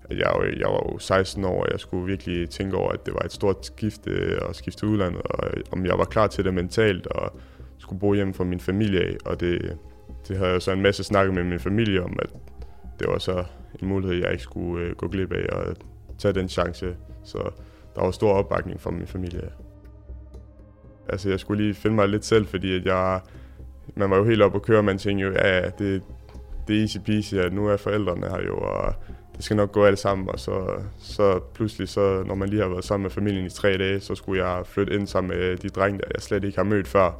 jeg, 0.09 0.41
øh, 0.43 0.59
jeg 0.59 0.67
var 0.67 0.91
jo 0.91 0.97
16 0.97 1.45
år, 1.45 1.63
og 1.63 1.67
jeg 1.71 1.79
skulle 1.79 2.05
virkelig 2.05 2.49
tænke 2.49 2.77
over, 2.77 2.91
at 2.91 3.05
det 3.05 3.13
var 3.13 3.19
et 3.19 3.31
stort 3.31 3.65
skifte 3.65 4.09
øh, 4.09 4.41
at 4.49 4.55
skifte 4.55 4.79
til 4.79 4.87
udlandet, 4.87 5.21
og 5.21 5.47
øh, 5.47 5.63
om 5.71 5.85
jeg 5.85 5.97
var 5.97 6.05
klar 6.05 6.27
til 6.27 6.45
det 6.45 6.53
mentalt, 6.53 7.07
og 7.07 7.39
skulle 7.77 7.99
bo 7.99 8.13
hjemme 8.13 8.33
fra 8.33 8.43
min 8.43 8.59
familie 8.59 9.01
af, 9.01 9.15
og 9.25 9.39
det, 9.39 9.77
det 10.27 10.37
havde 10.37 10.51
jeg 10.51 10.61
så 10.61 10.71
en 10.71 10.81
masse 10.81 11.03
snakket 11.03 11.33
med 11.33 11.43
min 11.43 11.59
familie 11.59 12.03
om, 12.03 12.19
at 12.21 12.29
det 12.99 13.07
var 13.07 13.17
så 13.17 13.43
en 13.81 13.87
mulighed, 13.87 14.17
jeg 14.17 14.31
ikke 14.31 14.43
skulle 14.43 14.95
gå 14.95 15.07
glip 15.07 15.31
af, 15.33 15.45
og 15.55 15.75
tage 16.17 16.33
den 16.33 16.49
chance, 16.49 16.95
så 17.23 17.49
der 17.95 18.01
var 18.01 18.11
stor 18.11 18.33
opbakning 18.33 18.81
fra 18.81 18.91
min 18.91 19.07
familie. 19.07 19.49
Altså, 21.09 21.29
jeg 21.29 21.39
skulle 21.39 21.63
lige 21.63 21.73
finde 21.73 21.95
mig 21.95 22.09
lidt 22.09 22.25
selv, 22.25 22.45
fordi 22.45 22.75
at 22.75 22.85
jeg, 22.85 23.21
man 23.95 24.09
var 24.09 24.17
jo 24.17 24.23
helt 24.23 24.41
oppe 24.41 24.55
at 24.55 24.61
køre, 24.61 24.77
og 24.77 24.85
man 24.85 24.97
tænkte 24.97 25.25
jo, 25.25 25.31
ja, 25.31 25.57
ja, 25.57 25.69
det, 25.79 26.01
det 26.67 26.77
er 26.77 26.81
easy 26.81 26.97
peasy, 27.05 27.35
at 27.35 27.53
nu 27.53 27.67
er 27.67 27.77
forældrene 27.77 28.27
her 28.29 28.41
jo, 28.47 28.57
og 28.57 28.93
det 29.35 29.45
skal 29.45 29.57
nok 29.57 29.71
gå 29.71 29.85
alt 29.85 29.99
sammen, 29.99 30.29
og 30.29 30.39
så, 30.39 30.81
så 30.99 31.39
pludselig, 31.53 31.89
så, 31.89 32.23
når 32.23 32.35
man 32.35 32.49
lige 32.49 32.61
har 32.61 32.69
været 32.69 32.83
sammen 32.83 33.03
med 33.03 33.11
familien 33.11 33.45
i 33.45 33.49
tre 33.49 33.77
dage, 33.77 33.99
så 33.99 34.15
skulle 34.15 34.45
jeg 34.45 34.65
flytte 34.65 34.93
ind 34.93 35.07
sammen 35.07 35.37
med 35.37 35.57
de 35.57 35.69
drenge, 35.69 35.99
der 35.99 36.05
jeg 36.13 36.21
slet 36.21 36.43
ikke 36.43 36.57
har 36.57 36.63
mødt 36.63 36.87
før. 36.87 37.11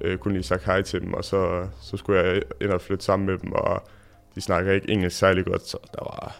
Øh, 0.00 0.18
kun 0.18 0.32
lige 0.32 0.42
sagt 0.42 0.64
hej 0.64 0.82
til 0.82 1.00
dem, 1.00 1.14
og 1.14 1.24
så, 1.24 1.68
så 1.80 1.96
skulle 1.96 2.20
jeg 2.20 2.42
ind 2.60 2.70
og 2.70 2.80
flytte 2.80 3.04
sammen 3.04 3.26
med 3.26 3.38
dem, 3.38 3.52
og 3.52 3.82
de 4.34 4.40
snakker 4.40 4.72
ikke 4.72 4.90
engelsk 4.90 5.18
særlig 5.18 5.44
godt, 5.44 5.62
så 5.62 5.78
der 5.92 6.04
var, 6.04 6.36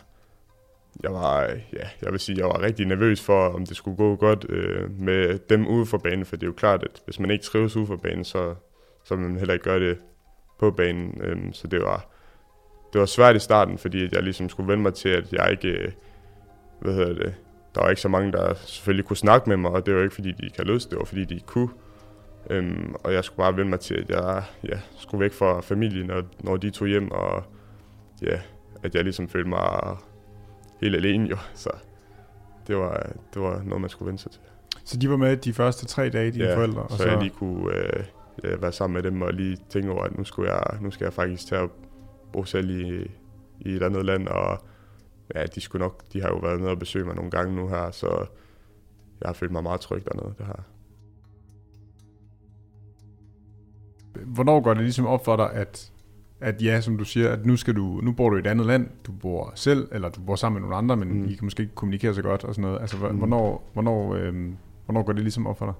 jeg 1.02 1.12
var, 1.12 1.42
ja, 1.72 1.88
jeg 2.02 2.12
vil 2.12 2.20
sige, 2.20 2.38
jeg 2.38 2.46
var 2.46 2.62
rigtig 2.62 2.86
nervøs 2.86 3.20
for, 3.20 3.48
om 3.48 3.66
det 3.66 3.76
skulle 3.76 3.96
gå 3.96 4.16
godt 4.16 4.46
øh, 4.48 5.00
med 5.00 5.38
dem 5.38 5.66
ude 5.66 5.86
for 5.86 5.98
banen, 5.98 6.24
for 6.24 6.36
det 6.36 6.42
er 6.42 6.46
jo 6.46 6.52
klart, 6.52 6.82
at 6.82 7.02
hvis 7.04 7.20
man 7.20 7.30
ikke 7.30 7.44
trives 7.44 7.76
ude 7.76 7.86
for 7.86 7.96
banen, 7.96 8.24
så, 8.24 8.54
så 9.04 9.16
vil 9.16 9.28
man 9.28 9.38
heller 9.38 9.54
ikke 9.54 9.64
gøre 9.64 9.80
det 9.80 9.98
på 10.58 10.70
banen. 10.70 11.20
Øh, 11.22 11.38
så 11.52 11.66
det 11.66 11.82
var, 11.82 12.06
det 12.92 13.00
var 13.00 13.06
svært 13.06 13.36
i 13.36 13.38
starten, 13.38 13.78
fordi 13.78 14.04
at 14.04 14.12
jeg 14.12 14.22
ligesom 14.22 14.48
skulle 14.48 14.68
vende 14.68 14.82
mig 14.82 14.94
til, 14.94 15.08
at 15.08 15.32
jeg 15.32 15.50
ikke, 15.50 15.68
øh, 15.68 15.92
hvad 16.80 16.94
hedder 16.94 17.14
det, 17.14 17.34
der 17.74 17.82
var 17.82 17.88
ikke 17.88 18.00
så 18.00 18.08
mange, 18.08 18.32
der 18.32 18.54
selvfølgelig 18.54 19.04
kunne 19.04 19.16
snakke 19.16 19.48
med 19.48 19.56
mig, 19.56 19.70
og 19.70 19.86
det 19.86 19.94
var 19.94 20.02
ikke 20.02 20.14
fordi, 20.14 20.32
de 20.32 20.44
ikke 20.44 20.56
havde 20.56 20.72
lyst, 20.72 20.90
det 20.90 20.98
var 20.98 21.04
fordi, 21.04 21.24
de 21.24 21.34
ikke 21.34 21.46
kunne. 21.46 21.68
Øhm, 22.50 22.94
og 23.04 23.12
jeg 23.12 23.24
skulle 23.24 23.36
bare 23.36 23.56
vende 23.56 23.70
mig 23.70 23.80
til, 23.80 23.94
at 23.94 24.10
jeg 24.10 24.42
ja, 24.68 24.78
skulle 24.96 25.20
væk 25.20 25.32
fra 25.32 25.60
familien, 25.60 26.06
når, 26.06 26.22
når 26.40 26.56
de 26.56 26.70
tog 26.70 26.88
hjem, 26.88 27.10
og 27.10 27.44
ja, 28.22 28.40
at 28.82 28.94
jeg 28.94 29.02
ligesom 29.02 29.28
følte 29.28 29.48
mig 29.48 29.96
helt 30.80 30.96
alene 30.96 31.28
jo. 31.28 31.36
Så 31.54 31.70
det 32.66 32.76
var, 32.76 33.12
det 33.34 33.42
var 33.42 33.62
noget, 33.64 33.80
man 33.80 33.90
skulle 33.90 34.06
vende 34.06 34.22
sig 34.22 34.30
til. 34.30 34.40
Så 34.84 34.96
de 34.96 35.10
var 35.10 35.16
med 35.16 35.36
de 35.36 35.52
første 35.52 35.86
tre 35.86 36.08
dage, 36.08 36.30
dine 36.30 36.44
ja, 36.44 36.56
forældre? 36.56 36.82
Og 36.82 36.90
så, 36.90 37.08
jeg 37.08 37.18
lige 37.18 37.30
kunne 37.30 37.76
øh, 37.76 38.04
ja, 38.44 38.56
være 38.56 38.72
sammen 38.72 38.94
med 38.94 39.02
dem 39.02 39.22
og 39.22 39.32
lige 39.32 39.56
tænke 39.68 39.90
over, 39.90 40.04
at 40.04 40.18
nu, 40.18 40.24
skulle 40.24 40.52
jeg, 40.52 40.62
nu 40.80 40.90
skal 40.90 41.04
jeg 41.04 41.12
faktisk 41.12 41.46
tage 41.46 41.68
bo 42.32 42.44
selv 42.44 42.70
i, 42.70 43.10
i 43.60 43.70
et 43.70 43.82
andet 43.82 44.04
land, 44.04 44.28
og 44.28 44.58
ja, 45.34 45.46
de, 45.46 45.60
skulle 45.60 45.80
nok, 45.80 46.02
de 46.12 46.20
har 46.20 46.28
jo 46.28 46.36
været 46.36 46.60
nede 46.60 46.70
og 46.70 46.78
besøge 46.78 47.04
mig 47.04 47.14
nogle 47.14 47.30
gange 47.30 47.56
nu 47.56 47.68
her, 47.68 47.90
så 47.90 48.26
jeg 49.20 49.28
har 49.28 49.32
følt 49.32 49.52
mig 49.52 49.62
meget 49.62 49.80
tryg 49.80 50.04
dernede, 50.04 50.34
det 50.38 50.46
her. 50.46 50.62
Hvornår 54.24 54.60
går 54.60 54.74
det 54.74 54.82
ligesom 54.82 55.06
op 55.06 55.24
for 55.24 55.36
dig, 55.36 55.52
at, 55.52 55.92
at 56.40 56.62
ja, 56.62 56.80
som 56.80 56.98
du 56.98 57.04
siger, 57.04 57.32
at 57.32 57.46
nu, 57.46 57.56
skal 57.56 57.76
du, 57.76 58.00
nu 58.02 58.12
bor 58.12 58.30
du 58.30 58.36
i 58.36 58.40
et 58.40 58.46
andet 58.46 58.66
land, 58.66 58.88
du 59.06 59.12
bor 59.12 59.52
selv, 59.54 59.88
eller 59.92 60.08
du 60.08 60.20
bor 60.20 60.36
sammen 60.36 60.60
med 60.62 60.68
nogle 60.68 60.76
andre, 60.76 60.96
men 60.96 61.20
mm. 61.20 61.28
I 61.28 61.34
kan 61.34 61.44
måske 61.44 61.62
ikke 61.62 61.74
kommunikere 61.74 62.14
så 62.14 62.22
godt 62.22 62.44
og 62.44 62.54
sådan 62.54 62.62
noget. 62.62 62.80
Altså, 62.80 62.96
mm. 62.96 63.16
hvornår, 63.16 63.70
hvornår, 63.72 64.14
øh, 64.14 64.34
hvornår 64.84 65.02
går 65.02 65.12
det 65.12 65.22
ligesom 65.22 65.46
op 65.46 65.58
for 65.58 65.66
dig? 65.66 65.74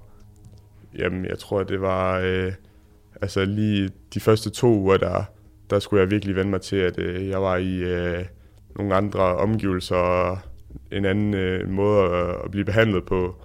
Jamen, 1.01 1.25
jeg 1.25 1.39
tror, 1.39 1.63
det 1.63 1.81
var 1.81 2.19
øh, 2.19 2.53
altså 3.21 3.45
lige 3.45 3.89
de 4.13 4.19
første 4.19 4.49
to 4.49 4.67
uger, 4.67 4.97
der, 4.97 5.23
der 5.71 5.79
skulle 5.79 6.01
jeg 6.01 6.11
virkelig 6.11 6.35
vende 6.35 6.51
mig 6.51 6.61
til, 6.61 6.75
at 6.75 6.99
øh, 6.99 7.27
jeg 7.27 7.41
var 7.41 7.57
i 7.57 7.77
øh, 7.77 8.25
nogle 8.75 8.95
andre 8.95 9.21
omgivelser 9.21 9.95
og 9.95 10.39
en 10.91 11.05
anden 11.05 11.33
øh, 11.33 11.69
måde 11.69 12.03
at, 12.03 12.35
at 12.43 12.51
blive 12.51 12.65
behandlet 12.65 13.05
på. 13.05 13.35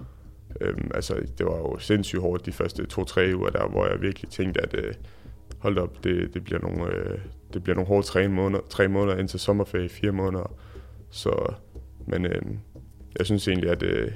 Øhm, 0.60 0.90
altså, 0.94 1.14
det 1.38 1.46
var 1.46 1.56
jo 1.56 1.78
sindssygt 1.78 2.22
hårdt 2.22 2.46
de 2.46 2.52
første 2.52 2.86
to-tre 2.86 3.32
uger 3.34 3.50
der, 3.50 3.68
hvor 3.68 3.86
jeg 3.86 4.02
virkelig 4.02 4.30
tænkte, 4.30 4.62
at 4.62 4.74
øh, 4.74 4.94
hold 5.58 5.78
op, 5.78 6.04
det, 6.04 6.34
det, 6.34 6.44
bliver 6.44 6.60
nogle, 6.60 6.94
øh, 6.94 7.18
det 7.52 7.62
bliver 7.62 7.74
nogle 7.74 7.88
hårde 7.88 8.06
tre 8.06 8.28
måneder, 8.28 8.62
tre 8.68 8.88
måneder 8.88 9.16
indtil 9.16 9.40
sommerferie, 9.40 9.88
fire 9.88 10.12
måneder. 10.12 10.52
Så, 11.10 11.52
men 12.06 12.26
øh, 12.26 12.42
jeg 13.18 13.26
synes 13.26 13.48
egentlig, 13.48 13.70
at 13.70 13.82
øh, 13.82 14.10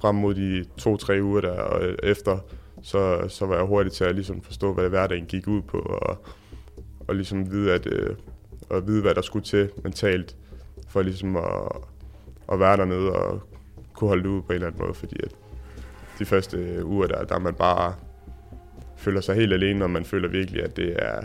frem 0.00 0.14
mod 0.14 0.34
de 0.34 0.64
to-tre 0.76 1.22
uger 1.22 1.40
der 1.40 1.60
og 1.60 1.84
øh, 1.84 1.96
efter, 2.02 2.38
så, 2.82 3.28
så 3.28 3.46
var 3.46 3.56
jeg 3.56 3.64
hurtig 3.64 3.92
til 3.92 4.04
at 4.04 4.14
ligesom 4.14 4.42
forstå, 4.42 4.72
hvad 4.72 4.88
hverdagen 4.88 5.26
gik 5.26 5.48
ud 5.48 5.62
på, 5.62 5.78
og, 5.78 6.24
og 7.08 7.14
ligesom 7.14 7.50
vide, 7.50 7.72
at, 7.72 7.86
øh, 7.86 8.16
at 8.70 8.86
vide, 8.86 9.02
hvad 9.02 9.14
der 9.14 9.22
skulle 9.22 9.44
til 9.44 9.70
mentalt, 9.84 10.36
for 10.88 11.02
ligesom 11.02 11.36
at, 11.36 11.44
at 12.52 12.60
være 12.60 12.76
dernede 12.76 13.12
og 13.12 13.42
kunne 13.94 14.08
holde 14.08 14.22
det 14.22 14.28
ud 14.28 14.42
på 14.42 14.48
en 14.48 14.54
eller 14.54 14.66
anden 14.66 14.82
måde, 14.82 14.94
fordi 14.94 15.16
at 15.22 15.34
de 16.18 16.24
første 16.24 16.84
uger 16.84 17.06
der, 17.06 17.24
der 17.24 17.38
man 17.38 17.54
bare 17.54 17.94
føler 18.96 19.20
sig 19.20 19.34
helt 19.34 19.52
alene, 19.52 19.84
og 19.84 19.90
man 19.90 20.04
føler 20.04 20.28
virkelig, 20.28 20.62
at 20.62 20.76
det 20.76 20.96
er 20.98 21.20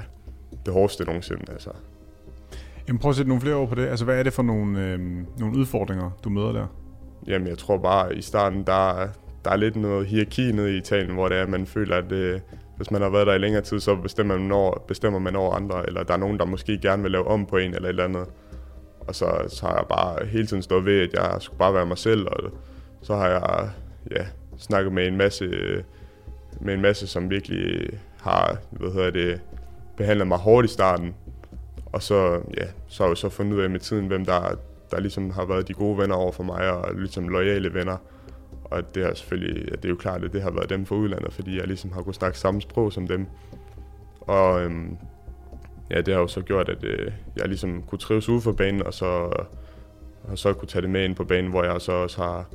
det 0.65 0.73
hårdeste 0.73 1.03
nogensinde. 1.03 1.43
Altså. 1.51 1.69
Jamen 2.87 2.99
prøv 2.99 3.09
at 3.09 3.15
sætte 3.15 3.29
nogle 3.29 3.41
flere 3.41 3.55
ord 3.55 3.69
på 3.69 3.75
det. 3.75 3.87
Altså 3.87 4.05
hvad 4.05 4.19
er 4.19 4.23
det 4.23 4.33
for 4.33 4.43
nogle, 4.43 4.87
øh, 4.87 4.99
nogle 5.39 5.57
udfordringer, 5.57 6.11
du 6.23 6.29
møder 6.29 6.51
der? 6.51 6.67
Jamen 7.27 7.47
jeg 7.47 7.57
tror 7.57 7.77
bare, 7.77 8.15
i 8.15 8.21
starten, 8.21 8.63
der, 8.63 9.07
der 9.45 9.51
er 9.51 9.55
lidt 9.55 9.75
noget 9.75 10.07
hierarki 10.07 10.51
nede 10.51 10.73
i 10.73 10.77
Italien, 10.77 11.13
hvor 11.13 11.29
det 11.29 11.37
er, 11.37 11.43
at 11.43 11.49
man 11.49 11.65
føler, 11.65 11.97
at 11.97 12.09
det, 12.09 12.41
hvis 12.77 12.91
man 12.91 13.01
har 13.01 13.09
været 13.09 13.27
der 13.27 13.33
i 13.33 13.37
længere 13.37 13.61
tid, 13.61 13.79
så 13.79 13.95
bestemmer 13.95 14.37
man, 14.37 14.51
over, 14.51 14.77
bestemmer 14.87 15.19
man 15.19 15.35
over 15.35 15.53
andre, 15.53 15.87
eller 15.87 16.03
der 16.03 16.13
er 16.13 16.17
nogen, 16.17 16.39
der 16.39 16.45
måske 16.45 16.77
gerne 16.77 17.03
vil 17.03 17.11
lave 17.11 17.27
om 17.27 17.45
på 17.45 17.57
en 17.57 17.73
eller 17.73 17.83
et 17.83 17.89
eller 17.89 18.03
andet. 18.03 18.25
Og 18.99 19.15
så, 19.15 19.45
så 19.47 19.65
har 19.65 19.75
jeg 19.75 19.85
bare 19.89 20.25
hele 20.25 20.47
tiden 20.47 20.63
stået 20.63 20.85
ved, 20.85 21.01
at 21.01 21.13
jeg 21.13 21.37
skulle 21.39 21.59
bare 21.59 21.73
være 21.73 21.85
mig 21.85 21.97
selv, 21.97 22.27
og 22.27 22.51
så 23.01 23.15
har 23.15 23.27
jeg 23.27 23.69
ja, 24.11 24.25
snakket 24.57 24.93
med 24.93 25.07
en 25.07 25.17
masse, 25.17 25.49
med 26.61 26.73
en 26.73 26.81
masse 26.81 27.07
som 27.07 27.29
virkelig 27.29 27.89
har 28.21 28.57
hvad 28.71 28.91
hedder 28.91 29.11
det, 29.11 29.41
behandlet 29.97 30.27
mig 30.27 30.37
hårdt 30.37 30.65
i 30.65 30.73
starten. 30.73 31.15
Og 31.85 32.03
så, 32.03 32.41
ja, 32.57 32.65
så 32.87 33.03
har 33.03 33.09
jeg 33.09 33.17
så 33.17 33.29
fundet 33.29 33.57
ud 33.57 33.61
af 33.61 33.69
med 33.69 33.79
tiden, 33.79 34.07
hvem 34.07 34.25
der, 34.25 34.55
der 34.91 34.99
ligesom 34.99 35.31
har 35.31 35.45
været 35.45 35.67
de 35.67 35.73
gode 35.73 35.97
venner 35.97 36.15
over 36.15 36.31
for 36.31 36.43
mig, 36.43 36.71
og 36.71 36.95
ligesom 36.95 37.27
lojale 37.27 37.73
venner. 37.73 37.97
Og 38.73 38.95
det 38.95 39.03
er 39.03 39.13
selvfølgelig, 39.13 39.69
ja, 39.69 39.75
det 39.75 39.85
er 39.85 39.89
jo 39.89 39.95
klart, 39.95 40.23
at 40.23 40.33
det 40.33 40.41
har 40.41 40.51
været 40.51 40.69
dem 40.69 40.85
fra 40.85 40.95
udlandet, 40.95 41.33
fordi 41.33 41.57
jeg 41.57 41.67
ligesom 41.67 41.91
har 41.91 42.01
kunnet 42.01 42.15
snakke 42.15 42.39
samme 42.39 42.61
sprog 42.61 42.93
som 42.93 43.07
dem. 43.07 43.27
Og 44.21 44.61
øhm, 44.61 44.97
ja, 45.89 46.01
det 46.01 46.13
har 46.13 46.21
jo 46.21 46.27
så 46.27 46.41
gjort, 46.41 46.69
at 46.69 46.83
øh, 46.83 47.11
jeg 47.35 47.47
ligesom 47.47 47.83
kunne 47.83 47.99
trives 47.99 48.29
ude 48.29 48.41
for 48.41 48.51
banen, 48.51 48.83
og 48.83 48.93
så, 48.93 49.05
og 50.23 50.37
så 50.37 50.53
kunne 50.53 50.67
tage 50.67 50.81
det 50.81 50.89
med 50.89 51.03
ind 51.03 51.15
på 51.15 51.23
banen, 51.23 51.51
hvor 51.51 51.63
jeg 51.63 51.81
så 51.81 51.91
også 51.91 52.21
har 52.21 52.45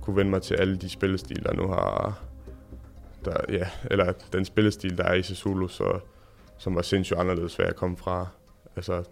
kunne 0.00 0.16
vende 0.16 0.30
mig 0.30 0.42
til 0.42 0.54
alle 0.54 0.76
de 0.76 0.88
spillestil, 0.88 1.44
der 1.44 1.54
nu 1.54 1.68
har... 1.68 2.18
Der, 3.24 3.36
ja, 3.48 3.66
eller 3.90 4.12
den 4.32 4.44
spillestil, 4.44 4.98
der 4.98 5.04
er 5.04 5.14
i 5.14 5.22
Sassuolo, 5.22 5.68
så, 5.68 5.98
som 6.58 6.74
var 6.74 6.82
sindssygt 6.82 7.18
anderledes, 7.18 7.56
hvad 7.56 7.66
jeg 7.66 7.76
kom 7.76 7.96
fra. 7.96 8.26
Altså, 8.76 9.04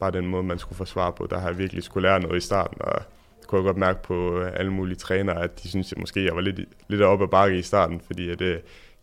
bare 0.00 0.10
den 0.10 0.26
måde, 0.26 0.42
man 0.42 0.58
skulle 0.58 0.76
forsvare 0.76 1.12
på, 1.12 1.26
der 1.30 1.38
har 1.38 1.48
jeg 1.48 1.58
virkelig 1.58 1.82
skulle 1.82 2.08
lære 2.08 2.20
noget 2.20 2.36
i 2.36 2.46
starten, 2.46 2.82
og 2.82 3.02
kunne 3.48 3.58
jeg 3.58 3.64
godt 3.64 3.76
mærke 3.76 4.02
på 4.02 4.40
alle 4.40 4.72
mulige 4.72 4.96
trænere, 4.96 5.42
at 5.42 5.62
de 5.62 5.68
synes, 5.68 5.92
at 5.92 5.98
måske 5.98 6.24
jeg 6.24 6.34
var 6.34 6.40
lidt, 6.40 6.60
lidt 6.88 7.02
oppe 7.02 7.24
ad 7.24 7.28
bakke 7.28 7.58
i 7.58 7.62
starten, 7.62 8.00
fordi 8.06 8.30
at, 8.30 8.40
øh, 8.40 8.58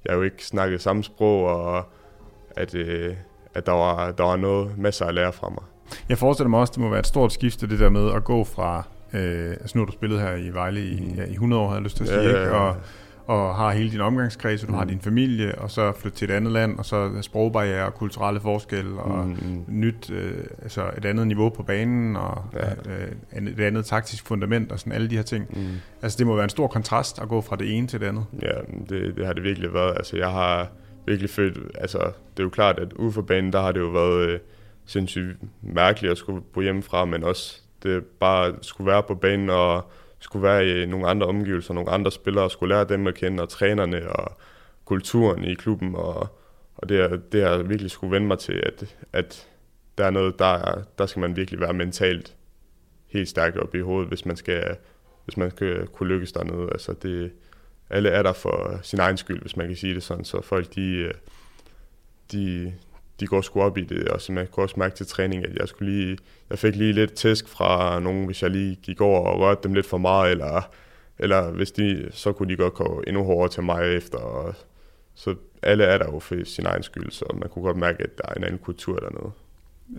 jeg 0.06 0.14
jo 0.14 0.22
ikke 0.22 0.46
snakkede 0.46 0.80
samme 0.80 1.04
sprog, 1.04 1.44
og 1.44 1.84
at, 2.56 2.76
øh, 2.76 3.16
at 3.54 3.66
der, 3.66 3.72
var, 3.72 4.12
der 4.12 4.24
var 4.24 4.36
noget 4.36 4.78
masser 4.78 5.06
at 5.06 5.14
lære 5.14 5.34
fra 5.34 5.50
mig. 5.50 5.64
Jeg 6.10 6.18
forestiller 6.18 6.50
mig 6.50 6.60
også, 6.60 6.72
at 6.72 6.76
det 6.76 6.84
må 6.84 6.90
være 6.90 7.00
et 7.00 7.08
stort 7.08 7.34
skifte, 7.34 7.70
det 7.70 7.80
der 7.80 7.90
med 7.90 8.12
at 8.12 8.24
gå 8.24 8.44
fra 8.44 8.84
Øh, 9.16 9.52
altså 9.52 9.78
nu 9.78 9.82
har 9.82 9.86
du 9.86 9.92
spillet 9.92 10.22
her 10.22 10.36
i 10.36 10.50
Vejle 10.50 10.86
i, 10.86 11.00
mm. 11.00 11.16
ja, 11.18 11.24
i 11.24 11.32
100 11.32 11.62
år, 11.62 11.68
har 11.68 11.76
jeg 11.76 11.84
lyst 11.84 11.98
til 11.98 12.04
at 12.04 12.10
sige, 12.10 12.22
ja, 12.22 12.30
ja, 12.30 12.38
ja. 12.38 12.44
ikke? 12.44 12.56
Og, 12.56 12.76
og 13.28 13.56
har 13.56 13.72
hele 13.72 13.92
din 13.92 14.02
omgangskreds, 14.02 14.62
og 14.62 14.68
du 14.68 14.72
mm. 14.72 14.78
har 14.78 14.86
din 14.86 15.00
familie, 15.00 15.56
og 15.58 15.72
så 15.72 15.92
flytte 15.92 16.18
til 16.18 16.30
et 16.30 16.34
andet 16.34 16.54
land, 16.54 16.78
og 16.78 16.86
så 16.86 17.12
sprogbarriere 17.22 17.86
og 17.86 17.94
kulturelle 17.94 18.40
forskelle, 18.40 19.00
og 19.00 19.28
mm. 19.28 19.64
nyt, 19.68 20.10
øh, 20.10 20.44
altså 20.62 20.90
et 20.98 21.06
andet 21.06 21.28
niveau 21.28 21.50
på 21.50 21.64
banen, 21.64 22.16
og 22.16 22.46
ja. 22.54 22.70
øh, 22.70 23.48
et 23.48 23.60
andet 23.60 23.86
taktisk 23.86 24.28
fundament, 24.28 24.72
og 24.72 24.80
sådan 24.80 24.94
alle 24.94 25.10
de 25.10 25.16
her 25.16 25.24
ting. 25.24 25.46
Mm. 25.50 25.66
Altså 26.02 26.18
det 26.18 26.28
må 26.28 26.36
være 26.36 26.44
en 26.44 26.50
stor 26.50 26.68
kontrast 26.68 27.22
at 27.22 27.30
gå 27.30 27.42
fra 27.42 27.56
det 27.56 27.78
ene 27.78 27.88
til 27.88 28.00
det 28.00 28.06
andet. 28.06 28.26
Ja, 28.42 28.60
det, 28.90 29.18
det 29.18 29.26
har 29.26 29.34
det 29.34 29.44
virkelig 29.44 29.74
været. 29.74 29.96
Altså 29.96 30.18
jeg 30.18 30.32
har 30.32 30.68
virkelig 31.06 31.30
følt, 31.30 31.78
altså 31.78 31.98
det 31.98 32.40
er 32.40 32.44
jo 32.44 32.50
klart, 32.50 32.80
at 32.80 32.94
ude 32.94 33.12
for 33.12 33.22
banen, 33.22 33.54
der 33.54 33.62
har 33.62 33.72
det 33.72 33.80
jo 33.80 33.88
været 33.88 34.30
øh, 34.30 34.40
sindssygt 34.86 35.38
mærkeligt 35.62 36.12
at 36.12 36.18
skulle 36.18 36.42
bo 36.54 36.62
hjemmefra, 36.62 37.06
men 37.06 37.24
også 37.24 37.62
det 37.84 38.04
bare 38.06 38.54
skulle 38.62 38.92
være 38.92 39.04
på 39.04 39.16
banen 39.16 39.50
og 39.50 39.92
skulle 40.26 40.44
være 40.44 40.68
i 40.68 40.86
nogle 40.86 41.08
andre 41.08 41.28
omgivelser, 41.28 41.74
nogle 41.74 41.92
andre 41.92 42.12
spillere, 42.12 42.50
skulle 42.50 42.76
lære 42.76 42.86
dem 42.86 43.08
at 43.08 43.16
kende, 43.16 43.44
og 43.44 43.50
trænerne 43.50 44.12
og 44.12 44.38
kulturen 44.86 45.44
i 45.44 45.54
klubben, 45.54 45.96
og, 45.96 46.28
og 46.76 46.90
det, 46.90 47.22
det 47.32 47.44
har 47.44 47.58
virkelig 47.58 47.92
skulle 47.92 48.12
vende 48.12 48.28
mig 48.28 48.40
til, 48.40 48.54
at, 48.66 48.96
at 49.14 49.48
der 49.98 50.06
er 50.06 50.10
noget, 50.10 50.40
der, 50.40 50.82
der 50.98 51.06
skal 51.06 51.20
man 51.20 51.36
virkelig 51.36 51.60
være 51.60 51.74
mentalt 51.74 52.36
helt 53.08 53.30
stærkt 53.30 53.58
op 53.58 53.76
i 53.76 53.80
hovedet, 53.80 54.08
hvis 54.08 54.26
man 54.26 54.36
skal, 54.36 54.78
hvis 55.26 55.38
man 55.38 55.52
skal 55.52 55.88
kunne 55.88 56.10
lykkes 56.10 56.32
dernede. 56.32 56.70
Altså 56.72 56.94
det, 56.94 57.32
alle 57.90 58.10
er 58.10 58.24
der 58.24 58.34
for 58.34 58.80
sin 58.82 59.00
egen 59.00 59.18
skyld, 59.18 59.42
hvis 59.42 59.58
man 59.58 59.68
kan 59.68 59.76
sige 59.76 59.96
det 59.96 60.04
sådan, 60.04 60.26
så 60.26 60.42
folk 60.42 60.76
de, 60.76 61.12
de, 62.32 62.74
de 63.20 63.28
går 63.28 63.42
sgu 63.42 63.62
op 63.62 63.78
i 63.78 63.84
det, 63.84 64.08
og 64.08 64.22
så 64.22 64.32
man 64.32 64.48
kunne 64.48 64.64
også 64.64 64.76
mærke 64.78 64.96
til 64.96 65.08
træning, 65.08 65.46
at 65.46 65.56
jeg 65.56 65.68
skulle 65.68 65.92
lige, 65.92 66.18
jeg 66.50 66.60
fik 66.60 66.76
lige 66.76 66.94
lidt 66.94 67.14
tæsk 67.14 67.48
fra 67.48 68.00
nogen, 68.00 68.26
hvis 68.26 68.44
jeg 68.44 68.52
lige 68.52 68.76
gik 68.76 69.02
over 69.02 69.30
og 69.30 69.40
rørte 69.40 69.62
dem 69.64 69.74
lidt 69.74 69.86
for 69.86 69.98
meget, 69.98 70.32
eller, 70.32 70.70
eller 71.20 71.52
hvis 71.52 71.72
de, 71.72 72.08
så 72.12 72.32
kunne 72.32 72.50
de 72.50 72.56
godt 72.56 72.74
gå 72.74 73.04
endnu 73.08 73.24
hårdere 73.24 73.50
til 73.50 73.64
mig 73.64 73.96
efter, 73.96 74.18
og 74.18 74.56
så 75.16 75.36
alle 75.62 75.84
er 75.84 75.98
der 75.98 76.06
jo 76.06 76.20
for 76.20 76.36
sin 76.44 76.66
egen 76.66 76.84
skyld, 76.84 77.12
så 77.12 77.26
man 77.34 77.50
kunne 77.50 77.66
godt 77.66 77.78
mærke, 77.78 78.04
at 78.04 78.18
der 78.18 78.24
er 78.28 78.34
en 78.34 78.44
anden 78.44 78.60
kultur 78.60 79.00
dernede. 79.00 79.32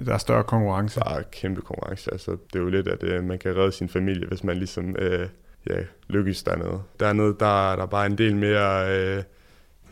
Der 0.06 0.14
er 0.14 0.18
større 0.18 0.44
konkurrence. 0.44 1.00
Der 1.00 1.10
er 1.10 1.22
kæmpe 1.22 1.60
konkurrence, 1.60 2.12
altså 2.12 2.30
det 2.30 2.58
er 2.58 2.62
jo 2.62 2.68
lidt, 2.68 2.88
at 2.88 3.02
øh, 3.02 3.24
man 3.24 3.38
kan 3.38 3.56
redde 3.56 3.72
sin 3.72 3.88
familie, 3.88 4.26
hvis 4.26 4.44
man 4.44 4.56
ligesom 4.56 4.96
øh, 4.98 5.28
ja, 5.70 5.76
lykkes 6.08 6.42
dernede. 6.42 6.82
Dernede, 7.00 7.36
der, 7.40 7.76
der 7.76 7.82
er 7.82 7.86
bare 7.86 8.06
en 8.06 8.18
del 8.18 8.36
mere 8.36 8.98
øh, 8.98 9.22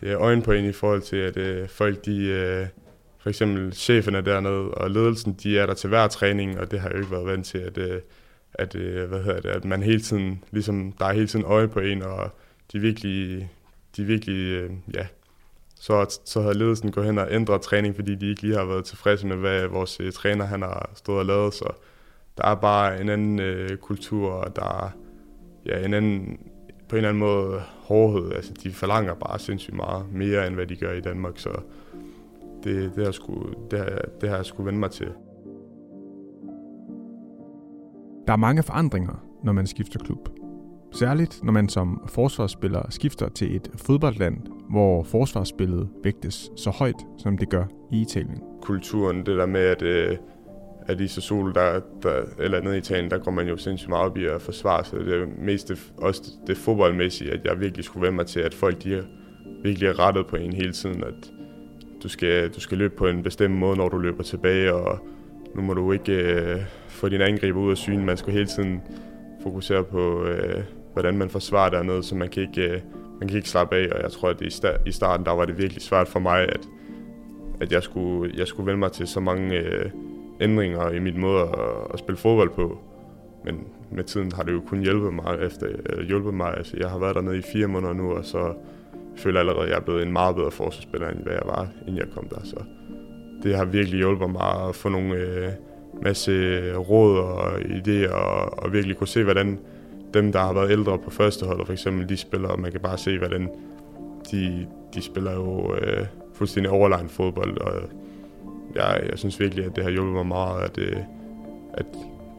ja, 0.03 0.15
øjen 0.15 0.43
på 0.43 0.53
en 0.53 0.65
i 0.65 0.73
forhold 0.73 1.03
til, 1.03 1.17
at 1.17 1.37
øh, 1.37 1.69
folk 1.69 2.05
de... 2.05 2.27
Øh, 2.27 2.67
for 3.25 3.31
eksempel 3.31 3.73
chefen 3.73 4.15
er 4.15 4.21
dernede, 4.21 4.71
og 4.71 4.91
ledelsen, 4.91 5.33
de 5.43 5.59
er 5.59 5.67
der 5.67 5.75
til 5.75 5.89
hver 5.89 6.09
træning, 6.09 6.61
og 6.61 6.71
det 6.71 6.81
har 6.81 6.89
jeg 6.89 6.95
jo 6.95 7.01
ikke 7.01 7.13
været 7.13 7.27
vant 7.27 7.47
til, 7.47 7.59
at, 7.59 7.79
øh, 7.79 8.01
at, 8.55 8.75
øh, 8.75 9.09
hvad 9.09 9.23
hedder 9.23 9.41
det, 9.41 9.49
at 9.49 9.65
man 9.65 9.83
hele 9.83 10.01
tiden, 10.01 10.45
ligesom, 10.51 10.93
der 10.93 11.05
er 11.07 11.13
hele 11.13 11.27
tiden 11.27 11.45
øje 11.45 11.69
på 11.69 11.81
en, 11.81 12.03
og 12.03 12.31
de 12.73 12.79
virkelig, 12.79 13.51
de 13.97 14.05
virkelig, 14.05 14.37
øh, 14.37 14.71
ja, 14.95 15.07
så, 15.81 16.21
så 16.25 16.41
havde 16.41 16.59
ledelsen 16.59 16.93
gået 16.93 17.07
hen 17.07 17.19
og 17.19 17.29
ændret 17.31 17.61
træning, 17.61 17.95
fordi 17.95 18.15
de 18.15 18.31
ikke 18.31 18.43
lige 18.43 18.57
har 18.57 18.65
været 18.65 18.85
tilfredse 18.85 19.27
med, 19.27 19.37
hvad 19.37 19.67
vores 19.67 20.01
træner 20.15 20.45
han 20.45 20.63
har 20.63 20.91
stået 20.95 21.19
og 21.19 21.27
lavet, 21.27 21.55
så 21.55 21.73
der 22.39 22.45
er 22.47 22.55
bare 22.55 23.01
en 23.01 23.09
anden 23.09 23.41
øh, 23.41 23.77
kultur, 23.77 24.31
og 24.31 24.57
der 24.57 24.85
er 24.85 24.91
ja, 25.67 25.85
en 25.85 25.95
anden, 25.95 26.39
på 26.89 26.97
en 26.97 26.97
eller 26.97 27.09
anden 27.09 27.21
måde 27.21 27.63
hårdhed. 27.77 28.33
Altså, 28.33 28.53
de 28.63 28.73
forlanger 28.73 29.15
bare 29.15 29.39
sindssygt 29.39 29.77
meget 29.77 30.13
mere, 30.13 30.47
end 30.47 30.55
hvad 30.55 30.67
de 30.67 30.77
gør 30.77 30.93
i 30.93 31.01
Danmark, 31.01 31.39
så 31.39 31.51
det, 32.65 32.93
det, 32.97 33.05
har 33.05 33.13
sgu, 33.13 33.35
det, 33.71 33.79
har, 33.79 34.01
det 34.21 34.29
har 34.29 34.37
jeg 34.37 34.47
sgu 34.47 34.63
vende 34.63 34.79
mig 34.79 34.91
til. 34.91 35.09
Der 38.27 38.33
er 38.33 38.37
mange 38.37 38.63
forandringer, 38.63 39.25
når 39.45 39.53
man 39.53 39.67
skifter 39.67 39.99
klub. 39.99 40.29
Særligt 40.93 41.41
når 41.43 41.53
man 41.53 41.69
som 41.69 42.03
forsvarsspiller 42.09 42.91
skifter 42.91 43.29
til 43.29 43.57
et 43.57 43.71
fodboldland, 43.77 44.37
hvor 44.71 45.03
forsvarsspillet 45.03 45.89
vægtes 46.05 46.51
så 46.57 46.71
højt, 46.71 47.07
som 47.19 47.39
det 47.39 47.49
gør 47.49 47.65
i 47.93 48.01
Italien. 48.01 48.43
Kulturen, 48.63 49.17
det 49.17 49.27
der 49.27 49.47
med, 49.47 49.61
at, 49.61 49.83
øh, 49.83 50.17
at 50.87 51.01
i 51.01 51.09
Sassuolo, 51.09 51.53
der, 51.53 51.81
der, 52.03 52.23
eller 52.39 52.61
nede 52.61 52.75
i 52.75 52.79
Italien, 52.79 53.11
der 53.11 53.19
går 53.19 53.31
man 53.31 53.49
jo 53.49 53.57
sindssygt 53.57 53.89
meget 53.89 54.05
op 54.05 54.17
i 54.17 54.25
at 54.25 54.43
forsvare 54.43 54.85
sig. 54.85 55.01
Det 55.01 55.23
er 55.23 55.27
mest 55.39 55.69
det, 55.69 55.93
også 55.97 56.23
det 56.47 56.57
fodboldmæssige, 56.57 57.33
at 57.33 57.45
jeg 57.45 57.61
virkelig 57.61 57.85
skulle 57.85 58.07
vende 58.07 58.17
mig 58.17 58.27
til, 58.27 58.41
at 58.41 58.55
folk 58.55 58.83
de 58.85 58.95
er 58.95 59.03
virkelig 59.63 59.89
er 59.89 59.99
rettet 59.99 60.27
på 60.27 60.37
en 60.37 60.53
hele 60.53 60.73
tiden, 60.73 61.05
at 61.05 61.33
du 62.05 62.09
skal, 62.09 62.49
du 62.49 62.61
skal 62.61 62.79
løbe 62.79 62.97
på 62.97 63.07
en 63.07 63.23
bestemt 63.23 63.55
måde, 63.55 63.77
når 63.77 63.89
du 63.89 63.99
løber 63.99 64.23
tilbage, 64.23 64.75
og 64.75 64.99
nu 65.55 65.63
må 65.63 65.75
du 65.75 65.93
ikke 65.93 66.13
øh, 66.13 66.61
få 66.89 67.09
din 67.09 67.21
angriber 67.21 67.61
ud 67.61 67.71
af 67.71 67.77
syne. 67.77 68.05
Man 68.05 68.17
skal 68.17 68.33
hele 68.33 68.47
tiden 68.47 68.83
fokusere 69.43 69.85
på, 69.85 70.25
øh, 70.25 70.63
hvordan 70.93 71.19
man 71.19 71.31
forsvarer 71.31 71.71
dernede, 71.71 72.03
så 72.03 72.15
man 72.15 72.29
kan 72.29 72.43
ikke, 72.43 72.71
øh, 72.71 72.81
man 73.21 73.29
kan 73.29 73.37
ikke 73.37 73.49
slappe 73.49 73.77
af. 73.77 73.89
Og 73.93 74.03
jeg 74.03 74.11
tror, 74.11 74.29
at 74.29 74.41
i, 74.41 74.47
sta- 74.47 74.83
i 74.87 74.93
starten 74.93 75.27
der 75.27 75.33
var 75.33 75.45
det 75.45 75.59
virkelig 75.59 75.83
svært 75.83 76.09
for 76.09 76.21
mig, 76.21 76.41
at, 76.43 76.61
at 77.61 77.73
jeg, 77.73 77.83
skulle, 77.83 78.35
jeg 78.37 78.47
skulle 78.47 78.67
vende 78.67 78.79
mig 78.79 78.93
til 78.93 79.07
så 79.07 79.21
mange 79.21 79.59
øh, 79.59 79.91
ændringer 80.41 80.91
i 80.91 80.99
mit 80.99 81.17
måde 81.17 81.41
at, 81.41 81.49
at 81.93 81.99
spille 81.99 82.17
fodbold 82.17 82.51
på. 82.51 82.79
Men 83.45 83.67
med 83.93 84.05
tiden 84.05 84.33
har 84.33 84.43
det 84.43 84.53
jo 84.53 84.63
kun 84.67 84.81
hjulpet 84.81 85.15
mig. 85.15 85.39
Efter, 85.41 85.67
øh, 85.91 86.07
hjulpet 86.07 86.35
mig. 86.35 86.57
Altså, 86.57 86.77
jeg 86.81 86.91
har 86.91 86.99
været 86.99 87.15
dernede 87.15 87.39
i 87.39 87.43
fire 87.53 87.67
måneder 87.67 87.93
nu, 87.93 88.13
og 88.13 88.25
så 88.25 88.55
føler 89.17 89.41
allerede, 89.41 89.63
at 89.63 89.71
jeg 89.71 89.77
er 89.77 89.81
blevet 89.81 90.03
en 90.03 90.13
meget 90.13 90.37
bedre 90.37 90.51
forsvarsspiller, 90.51 91.09
end 91.09 91.19
hvad 91.19 91.33
jeg 91.33 91.43
var, 91.45 91.69
inden 91.81 91.97
jeg 91.97 92.07
kom 92.15 92.29
der. 92.29 92.41
Så 92.45 92.57
det 93.43 93.57
har 93.57 93.65
virkelig 93.65 93.99
hjulpet 93.99 94.31
mig 94.31 94.69
at 94.69 94.75
få 94.75 94.89
nogle 94.89 95.15
øh, 95.15 95.49
masse 96.03 96.33
råd 96.75 97.19
og 97.19 97.59
idéer, 97.59 98.13
og, 98.13 98.59
og 98.65 98.73
virkelig 98.73 98.97
kunne 98.97 99.09
se, 99.09 99.25
hvordan 99.25 99.59
dem, 100.15 100.33
der 100.33 100.39
har 100.39 100.53
været 100.53 100.71
ældre 100.71 100.99
på 100.99 101.11
førsteholdet, 101.11 101.67
for 101.67 101.73
eksempel, 101.73 102.09
de 102.09 102.17
spiller, 102.17 102.49
og 102.49 102.61
man 102.61 102.73
kan 102.73 102.81
bare 102.81 102.99
se, 102.99 103.19
hvordan 103.19 103.49
de, 104.31 104.67
de 104.95 105.03
spiller 105.03 105.33
jo 105.33 105.75
øh, 105.75 106.07
fuldstændig 106.35 106.73
overlegen 106.73 107.09
fodbold, 107.09 107.61
og 107.61 107.75
jeg, 108.75 109.07
jeg 109.11 109.19
synes 109.19 109.41
virkelig, 109.41 109.65
at 109.65 109.77
det 109.77 109.85
har 109.85 109.91
hjulpet 109.91 110.15
mig 110.15 110.27
meget, 110.27 110.63
at, 110.63 110.79
øh, 110.79 110.97
at 111.75 111.87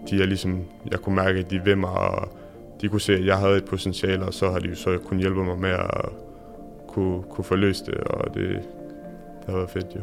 de 0.10 0.22
er 0.22 0.25
ligesom, 0.25 0.63
jeg 0.91 1.00
kunne 1.00 1.15
mærke, 1.15 1.39
at 1.39 1.51
de 1.51 1.62
ved 1.65 1.75
mig, 1.75 1.89
og 1.89 2.38
de 2.82 2.88
kunne 2.88 3.01
se, 3.01 3.13
at 3.13 3.25
jeg 3.25 3.38
havde 3.38 3.58
et 3.58 3.65
potentiale, 3.65 4.25
og 4.25 4.34
så 4.34 4.51
har 4.51 4.60
de 4.60 4.70
jo 4.70 4.75
så 4.75 4.98
kunnet 4.98 5.22
hjælpe 5.22 5.44
mig 5.44 5.60
med 5.60 5.70
at 5.70 6.10
kunne, 6.96 7.24
kunne 7.24 7.44
forløse 7.44 7.86
det, 7.86 7.98
og 7.98 8.34
det, 8.34 8.50
det 9.40 9.50
har 9.50 9.56
været 9.56 9.70
fedt 9.70 9.96
jo. 9.96 10.02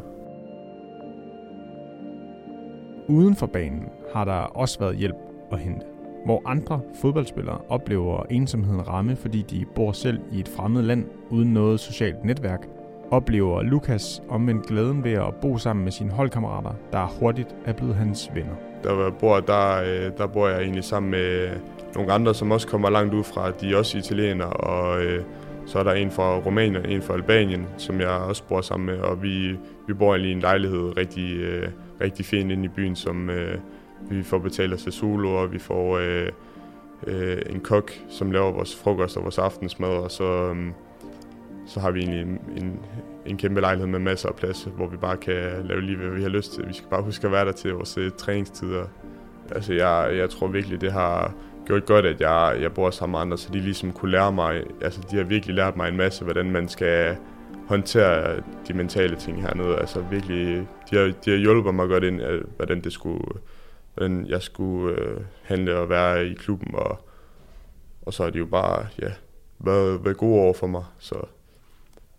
Uden 3.08 3.36
for 3.36 3.46
banen 3.46 3.88
har 4.14 4.24
der 4.24 4.32
også 4.32 4.78
været 4.78 4.96
hjælp 4.96 5.16
at 5.52 5.58
hente. 5.58 5.86
Hvor 6.24 6.42
andre 6.46 6.80
fodboldspillere 7.00 7.58
oplever 7.68 8.22
ensomheden 8.30 8.88
ramme, 8.88 9.16
fordi 9.16 9.42
de 9.42 9.64
bor 9.74 9.92
selv 9.92 10.20
i 10.32 10.40
et 10.40 10.48
fremmed 10.48 10.82
land 10.82 11.04
uden 11.30 11.52
noget 11.52 11.80
socialt 11.80 12.24
netværk, 12.24 12.66
oplever 13.10 13.62
Lukas 13.62 14.22
omvendt 14.28 14.66
glæden 14.66 15.04
ved 15.04 15.12
at 15.12 15.34
bo 15.34 15.58
sammen 15.58 15.84
med 15.84 15.92
sine 15.92 16.10
holdkammerater, 16.10 16.72
der 16.92 17.06
hurtigt 17.20 17.56
er 17.64 17.72
blevet 17.72 17.94
hans 17.94 18.30
venner. 18.34 18.54
Der 18.84 18.94
hvor 18.94 19.02
jeg 19.02 19.14
bor, 19.20 19.40
der, 19.40 19.82
øh, 19.82 20.18
der 20.18 20.26
bor 20.26 20.48
jeg 20.48 20.62
egentlig 20.62 20.84
sammen 20.84 21.10
med 21.10 21.48
nogle 21.94 22.12
andre, 22.12 22.34
som 22.34 22.50
også 22.50 22.68
kommer 22.68 22.90
langt 22.90 23.14
ud 23.14 23.24
fra. 23.24 23.50
De 23.50 23.72
er 23.72 23.76
også 23.76 23.98
italienere, 23.98 24.50
og 24.50 25.04
øh, 25.04 25.24
så 25.72 25.78
er 25.78 25.82
der 25.82 25.92
en 25.92 26.10
fra 26.10 26.38
Rumænien, 26.38 26.86
en 26.86 27.02
fra 27.02 27.14
Albanien, 27.14 27.66
som 27.76 28.00
jeg 28.00 28.08
også 28.08 28.44
bor 28.44 28.60
sammen 28.60 28.86
med, 28.86 28.98
og 28.98 29.22
vi, 29.22 29.56
vi 29.86 29.94
bor 29.94 30.10
egentlig 30.10 30.30
i 30.30 30.34
en 30.34 30.40
lejlighed 30.40 30.96
rigtig, 30.96 31.36
øh, 31.36 31.68
rigtig 32.00 32.24
fint 32.24 32.52
inde 32.52 32.64
i 32.64 32.68
byen, 32.68 32.96
som 32.96 33.30
øh, 33.30 33.58
vi 34.10 34.22
får 34.22 34.38
betalt 34.38 34.74
os 34.74 34.82
til 34.82 34.92
solo, 34.92 35.34
og 35.34 35.52
vi 35.52 35.58
får 35.58 35.98
øh, 35.98 36.28
øh, 37.06 37.42
en 37.50 37.60
kok, 37.60 37.92
som 38.08 38.30
laver 38.30 38.52
vores 38.52 38.76
frokost 38.76 39.16
og 39.16 39.22
vores 39.22 39.38
aftensmad, 39.38 39.88
og 39.88 40.10
så, 40.10 40.24
øh, 40.24 40.56
så 41.66 41.80
har 41.80 41.90
vi 41.90 42.00
egentlig 42.00 42.22
en, 42.22 42.40
en, 42.56 42.80
en 43.26 43.36
kæmpe 43.36 43.60
lejlighed 43.60 43.88
med 43.88 43.98
masser 43.98 44.28
af 44.28 44.34
plads, 44.34 44.68
hvor 44.76 44.86
vi 44.86 44.96
bare 44.96 45.16
kan 45.16 45.64
lave 45.64 45.80
lige, 45.80 45.96
hvad 45.96 46.10
vi 46.10 46.22
har 46.22 46.28
lyst 46.28 46.54
til. 46.54 46.68
Vi 46.68 46.74
skal 46.74 46.88
bare 46.88 47.02
huske 47.02 47.26
at 47.26 47.32
være 47.32 47.44
der 47.44 47.52
til 47.52 47.72
vores 47.72 47.98
øh, 47.98 48.10
træningstider. 48.10 48.84
Altså, 49.50 49.72
jeg, 49.72 50.10
jeg 50.16 50.30
tror 50.30 50.46
virkelig, 50.46 50.80
det 50.80 50.92
har 50.92 51.34
gjort 51.66 51.86
godt, 51.86 52.06
at 52.06 52.20
jeg, 52.20 52.58
jeg 52.60 52.72
bor 52.72 52.90
sammen 52.90 53.12
med 53.12 53.20
andre, 53.20 53.38
så 53.38 53.48
de 53.52 53.60
ligesom 53.60 53.92
kunne 53.92 54.10
lære 54.10 54.32
mig, 54.32 54.62
altså 54.80 55.00
de 55.10 55.16
har 55.16 55.24
virkelig 55.24 55.54
lært 55.54 55.76
mig 55.76 55.88
en 55.88 55.96
masse, 55.96 56.24
hvordan 56.24 56.50
man 56.50 56.68
skal 56.68 57.16
håndtere 57.68 58.42
de 58.68 58.74
mentale 58.74 59.16
ting 59.16 59.42
hernede. 59.42 59.78
Altså 59.78 60.00
virkelig, 60.00 60.66
de 60.90 60.96
har, 60.96 61.12
de 61.24 61.30
har 61.30 61.38
hjulpet 61.38 61.74
mig 61.74 61.88
godt 61.88 62.04
ind, 62.04 62.22
øh, 62.22 62.44
hvordan 62.56 62.80
det 62.80 62.92
skulle, 62.92 63.24
hvordan 63.94 64.26
jeg 64.26 64.42
skulle 64.42 64.96
øh, 64.98 65.20
handle 65.42 65.76
og 65.76 65.88
være 65.88 66.26
i 66.26 66.34
klubben, 66.34 66.74
og, 66.74 67.08
og 68.02 68.12
så 68.14 68.24
er 68.24 68.30
de 68.30 68.38
jo 68.38 68.46
bare, 68.46 68.86
ja, 69.02 69.10
været, 69.58 70.04
været 70.04 70.16
gode 70.16 70.40
over 70.40 70.54
for 70.54 70.66
mig, 70.66 70.84
så 70.98 71.16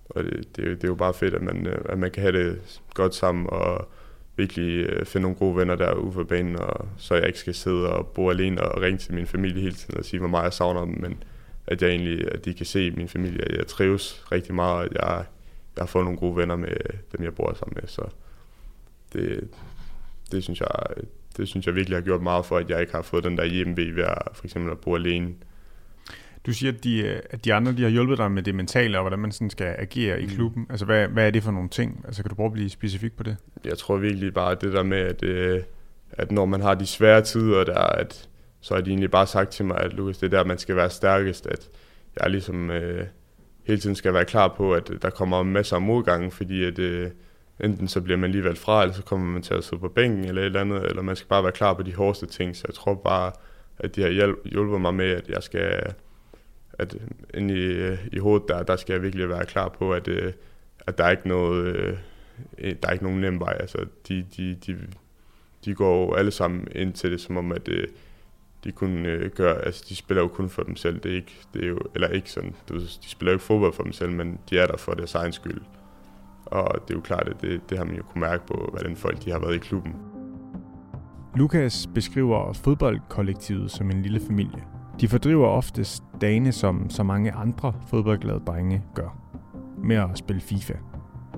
og 0.09 0.23
det, 0.23 0.55
det, 0.55 0.65
det 0.65 0.83
er 0.83 0.88
jo 0.88 0.95
bare 0.95 1.13
fedt, 1.13 1.33
at 1.33 1.41
man, 1.41 1.67
øh, 1.67 1.85
at 1.89 2.00
man 2.00 2.11
kan 2.11 2.22
have 2.22 2.44
det 2.44 2.81
godt 2.94 3.15
sammen, 3.15 3.46
og 3.50 3.87
virkelig 4.35 4.85
øh, 4.89 5.05
finde 5.05 5.22
nogle 5.22 5.37
gode 5.37 5.55
venner 5.55 5.75
der 5.75 5.93
ude 5.93 6.11
for 6.11 6.24
banen, 6.24 6.55
og 6.55 6.87
så 6.98 7.15
jeg 7.15 7.27
ikke 7.27 7.39
skal 7.39 7.53
sidde 7.53 7.93
og 7.93 8.07
bo 8.07 8.29
alene 8.29 8.61
og 8.61 8.81
ringe 8.81 8.98
til 8.98 9.13
min 9.13 9.27
familie 9.27 9.61
hele 9.61 9.75
tiden 9.75 9.98
og 9.98 10.05
sige, 10.05 10.19
hvor 10.19 10.29
meget 10.29 10.43
jeg 10.43 10.53
savner 10.53 10.85
dem, 10.85 11.01
men 11.01 11.24
at 11.67 11.81
jeg 11.81 11.89
egentlig, 11.89 12.31
at 12.31 12.46
de 12.46 12.53
kan 12.53 12.65
se 12.65 12.91
min 12.91 13.07
familie, 13.07 13.41
at 13.41 13.57
jeg 13.57 13.67
trives 13.67 14.25
rigtig 14.31 14.55
meget, 14.55 14.85
at 14.85 14.93
jeg, 14.93 15.25
jeg 15.75 15.81
har 15.81 15.85
fået 15.85 16.05
nogle 16.05 16.19
gode 16.19 16.35
venner 16.35 16.55
med 16.55 16.69
øh, 16.69 17.00
dem, 17.17 17.24
jeg 17.24 17.35
bor 17.35 17.53
sammen 17.59 17.77
med, 17.81 17.87
så 17.87 18.01
det, 19.13 19.50
det, 20.31 20.43
synes 20.43 20.59
jeg, 20.59 20.69
det 21.37 21.48
synes 21.48 21.65
jeg 21.65 21.75
virkelig 21.75 21.98
har 21.98 22.03
gjort 22.03 22.22
meget 22.22 22.46
for, 22.46 22.57
at 22.57 22.69
jeg 22.69 22.81
ikke 22.81 22.93
har 22.93 23.01
fået 23.01 23.24
den 23.24 23.37
der 23.37 23.46
hjemme 23.46 23.77
ved 23.77 24.03
at 24.03 24.17
for 24.33 24.46
eksempel 24.46 24.72
at 24.72 24.79
bo 24.79 24.96
alene. 24.96 25.33
Du 26.46 26.53
siger, 26.53 26.72
at 26.72 26.84
de, 26.84 27.22
at 27.29 27.46
de 27.46 27.53
andre 27.53 27.72
de 27.72 27.84
har 27.84 27.90
hjulpet 27.90 28.18
dig 28.18 28.32
med 28.32 28.44
det 28.44 28.56
mentale, 28.56 28.98
og 28.98 29.03
hvordan 29.03 29.20
man 29.20 29.32
sådan 29.32 29.50
skal 29.50 29.75
agere 29.77 30.22
i 30.22 30.25
mm. 30.25 30.32
klubben. 30.32 30.68
Altså, 30.70 30.86
hvad, 30.86 31.08
hvad 31.08 31.27
er 31.27 31.32
det 31.32 31.44
for 31.44 31.51
nogle 31.51 31.70
ting? 31.70 32.03
Altså, 32.06 32.24
kan 32.24 32.29
du 32.29 32.36
prøve 32.36 32.48
at 32.48 32.53
blive 32.53 32.70
specifik 32.70 33.18
på 33.18 33.24
det? 33.24 33.38
Jeg 33.66 33.77
tror 33.77 33.98
virkelig 33.98 34.34
bare, 34.34 34.56
det 34.56 34.74
der 34.74 34.84
med, 34.84 34.98
at, 34.98 35.24
øh, 35.24 35.62
at 36.12 36.32
når 36.32 36.46
man 36.46 36.62
har 36.62 36.74
de 36.74 36.86
svære 36.86 37.22
tider 37.22 37.64
der, 37.64 37.79
at, 37.79 38.29
så 38.62 38.74
har 38.74 38.82
de 38.82 38.90
egentlig 38.90 39.12
bare 39.12 39.27
sagt 39.27 39.50
til 39.50 39.66
mig, 39.66 39.77
at 39.77 39.94
Lukas, 39.94 40.18
det 40.18 40.34
er 40.34 40.38
der, 40.38 40.46
man 40.46 40.58
skal 40.58 40.75
være 40.75 40.90
stærkest, 40.90 41.48
at 41.48 41.70
jeg 42.22 42.29
ligesom 42.29 42.72
øh, 42.72 43.06
hele 43.68 43.79
tiden 43.79 43.96
skal 43.96 44.14
være 44.14 44.25
klar 44.25 44.48
på, 44.58 44.74
at 44.74 44.92
der 45.01 45.10
kommer 45.10 45.44
masser 45.44 45.75
af 45.75 45.82
modgange, 45.82 46.32
fordi 46.32 46.64
at 46.64 46.79
øh, 46.79 47.12
enten 47.60 47.88
så 47.88 48.01
bliver 48.01 48.18
man 48.18 48.32
lige 48.32 48.44
valgt 48.44 48.60
fra, 48.60 48.82
eller 48.82 48.96
så 48.96 49.03
kommer 49.03 49.27
man 49.27 49.42
til 49.42 49.53
at 49.53 49.64
sidde 49.64 49.79
på 49.79 49.88
bænken 49.88 50.25
eller 50.25 50.42
et 50.42 50.46
eller 50.46 50.62
andet, 50.62 50.86
eller 50.86 51.01
man 51.01 51.16
skal 51.16 51.27
bare 51.27 51.44
være 51.44 51.51
klar 51.51 51.74
på 51.74 51.84
de 51.84 51.96
hårdeste 51.96 52.25
ting, 52.25 52.56
så 52.56 52.64
jeg 52.68 52.75
tror 52.75 52.94
bare, 52.94 53.32
at 53.79 53.96
de 53.96 54.01
har 54.01 54.10
hjulpet 54.50 54.82
mig 54.82 54.94
med, 54.94 55.10
at 55.10 55.29
jeg 55.29 55.44
skal 55.44 55.94
at 56.79 56.96
inde 57.33 57.53
i, 57.53 57.66
øh, 57.66 58.07
i 58.12 58.20
hovedet, 58.20 58.48
der, 58.48 58.64
der 58.64 58.75
skal 58.75 58.94
jeg 58.94 59.01
virkelig 59.01 59.29
være 59.29 59.46
klar 59.46 59.70
på, 59.70 59.94
at, 59.94 60.07
øh, 60.07 60.33
at 60.88 60.98
der 60.98 61.03
er 61.03 61.12
ikke 61.12 61.27
noget, 61.27 61.75
øh, 61.75 61.98
der 62.57 62.88
er 62.88 62.92
ikke 62.92 63.05
nogen 63.05 63.22
nem 63.22 63.40
vej. 63.40 63.57
Altså, 63.59 63.86
de, 64.07 64.25
de, 64.38 64.55
de, 64.68 64.77
de 65.66 65.75
går 65.75 66.05
jo 66.05 66.14
alle 66.14 66.31
sammen 66.31 66.68
ind 66.75 66.94
til 66.94 67.12
det, 67.12 67.22
som 67.22 67.38
om, 67.38 67.51
at 67.51 67.68
øh, 67.68 67.88
de 68.64 68.72
kun 68.72 69.05
øh, 69.05 69.31
gør, 69.31 69.53
altså 69.53 69.86
de 69.90 69.96
spiller 69.96 70.22
jo 70.22 70.27
kun 70.27 70.50
for 70.50 70.64
dem 70.64 70.75
selv. 70.75 71.00
Det 71.00 71.12
er 71.12 71.16
ikke, 71.16 71.36
det 71.53 71.64
er 71.64 71.68
jo, 71.68 71.79
eller 71.96 72.07
ikke 72.07 72.31
sådan, 72.31 72.55
du, 72.70 72.75
de 72.79 73.09
spiller 73.09 73.31
jo 73.31 73.36
ikke 73.36 73.46
fodbold 73.46 73.74
for 73.74 73.83
dem 73.83 73.92
selv, 73.92 74.12
men 74.12 74.40
de 74.50 74.59
er 74.59 74.68
der 74.68 74.77
for 74.77 74.94
deres 74.94 75.16
egen 75.16 75.33
skyld. 75.33 75.62
Og 76.46 76.88
det 76.88 76.94
er 76.94 76.98
jo 76.98 77.01
klart, 77.01 77.27
at 77.27 77.42
det, 77.42 77.62
det 77.70 77.77
har 77.77 77.86
man 77.86 77.96
jo 77.96 78.03
kunne 78.03 78.22
mærke 78.22 78.48
på, 78.48 78.70
hvordan 78.72 78.96
folk 78.96 79.25
de 79.25 79.31
har 79.31 79.40
været 79.40 79.55
i 79.55 79.57
klubben. 79.57 79.96
Lukas 81.36 81.90
beskriver 81.96 82.53
fodboldkollektivet 82.53 83.72
som 83.72 83.92
en 83.92 84.01
lille 84.01 84.20
familie. 84.27 84.64
De 85.01 85.08
fordriver 85.08 85.48
oftest 85.48 86.03
dagene, 86.22 86.51
som 86.51 86.90
så 86.90 87.03
mange 87.03 87.32
andre 87.32 87.74
fodboldglade 87.88 88.42
drenge 88.48 88.84
gør, 88.96 89.18
med 89.84 89.96
at 89.96 90.10
spille 90.18 90.42
FIFA. 90.42 90.74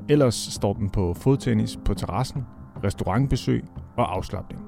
Ellers 0.09 0.35
står 0.35 0.73
den 0.73 0.89
på 0.89 1.13
fodtennis 1.13 1.79
på 1.85 1.93
terrassen, 1.93 2.45
restaurantbesøg 2.83 3.63
og 3.97 4.15
afslappning. 4.15 4.65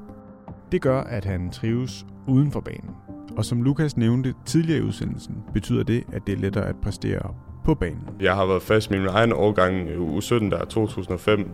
Det 0.71 0.81
gør, 0.81 1.01
at 1.01 1.25
han 1.25 1.51
trives 1.51 2.05
uden 2.27 2.51
for 2.51 2.59
banen. 2.59 2.95
Og 3.37 3.45
som 3.45 3.61
Lukas 3.61 3.97
nævnte 3.97 4.33
tidligere 4.45 4.79
i 4.79 4.83
udsendelsen, 4.83 5.35
betyder 5.53 5.83
det, 5.83 6.03
at 6.13 6.27
det 6.27 6.33
er 6.33 6.37
lettere 6.37 6.65
at 6.65 6.75
præstere 6.75 7.33
på 7.65 7.75
banen. 7.75 8.09
Jeg 8.19 8.35
har 8.35 8.45
været 8.45 8.61
fast 8.61 8.91
med 8.91 8.99
min 8.99 9.07
egen 9.07 9.33
årgang 9.33 9.89
i 9.89 9.93
U17, 9.93 10.49
der 10.49 10.57
er 10.57 10.65
2005. 10.65 11.51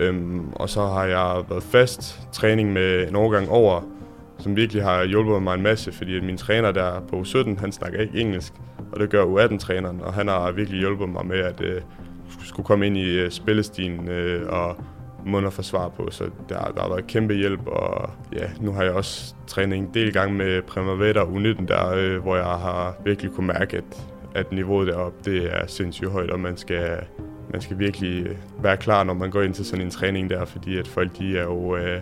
Øhm, 0.00 0.48
og 0.52 0.68
så 0.68 0.86
har 0.86 1.04
jeg 1.04 1.44
været 1.48 1.62
fast 1.62 2.28
træning 2.32 2.72
med 2.72 3.08
en 3.08 3.16
årgang 3.16 3.48
over, 3.48 3.80
som 4.38 4.56
virkelig 4.56 4.82
har 4.82 5.04
hjulpet 5.04 5.42
mig 5.42 5.54
en 5.54 5.62
masse, 5.62 5.92
fordi 5.92 6.20
min 6.20 6.36
træner 6.36 6.72
der 6.72 7.00
på 7.00 7.20
U17, 7.20 7.60
han 7.60 7.72
snakker 7.72 8.00
ikke 8.00 8.20
engelsk, 8.20 8.52
og 8.92 9.00
det 9.00 9.10
gør 9.10 9.24
U18-træneren, 9.24 10.00
og 10.00 10.14
han 10.14 10.28
har 10.28 10.52
virkelig 10.52 10.80
hjulpet 10.80 11.08
mig 11.08 11.26
med 11.26 11.38
at 11.38 11.60
øh, 11.60 11.80
skulle 12.44 12.66
komme 12.66 12.86
ind 12.86 12.96
i 12.96 13.18
øh, 13.18 13.30
spillestilen 13.30 14.08
øh, 14.08 14.48
og 14.48 14.76
måden 15.26 15.46
at 15.46 15.52
forsvare 15.52 15.90
på, 15.90 16.08
så 16.10 16.24
der, 16.48 16.58
der 16.58 16.80
har 16.82 16.88
været 16.88 17.06
kæmpe 17.06 17.34
hjælp, 17.34 17.66
og 17.66 18.10
ja, 18.32 18.50
nu 18.60 18.72
har 18.72 18.82
jeg 18.82 18.92
også 18.92 19.34
trænet 19.46 19.78
en 19.78 19.90
del 19.94 20.12
gange 20.12 20.34
med 20.34 20.62
Primavera 20.62 21.24
U19 21.24 21.66
der, 21.66 21.92
øh, 21.96 22.22
hvor 22.22 22.36
jeg 22.36 22.44
har 22.44 22.96
virkelig 23.04 23.32
kunne 23.32 23.46
mærke, 23.46 23.76
at, 23.76 24.06
at 24.34 24.52
niveauet 24.52 24.86
deroppe, 24.86 25.30
det 25.30 25.54
er 25.54 25.66
sindssygt 25.66 26.10
højt, 26.10 26.30
og 26.30 26.40
man 26.40 26.56
skal, 26.56 26.98
man 27.52 27.60
skal 27.60 27.78
virkelig 27.78 28.26
øh, 28.26 28.36
være 28.62 28.76
klar, 28.76 29.04
når 29.04 29.14
man 29.14 29.30
går 29.30 29.42
ind 29.42 29.54
til 29.54 29.64
sådan 29.64 29.84
en 29.84 29.90
træning 29.90 30.30
der, 30.30 30.44
fordi 30.44 30.78
at 30.78 30.88
folk 30.88 31.18
de 31.18 31.38
er 31.38 31.42
jo 31.42 31.76
øh, 31.76 32.00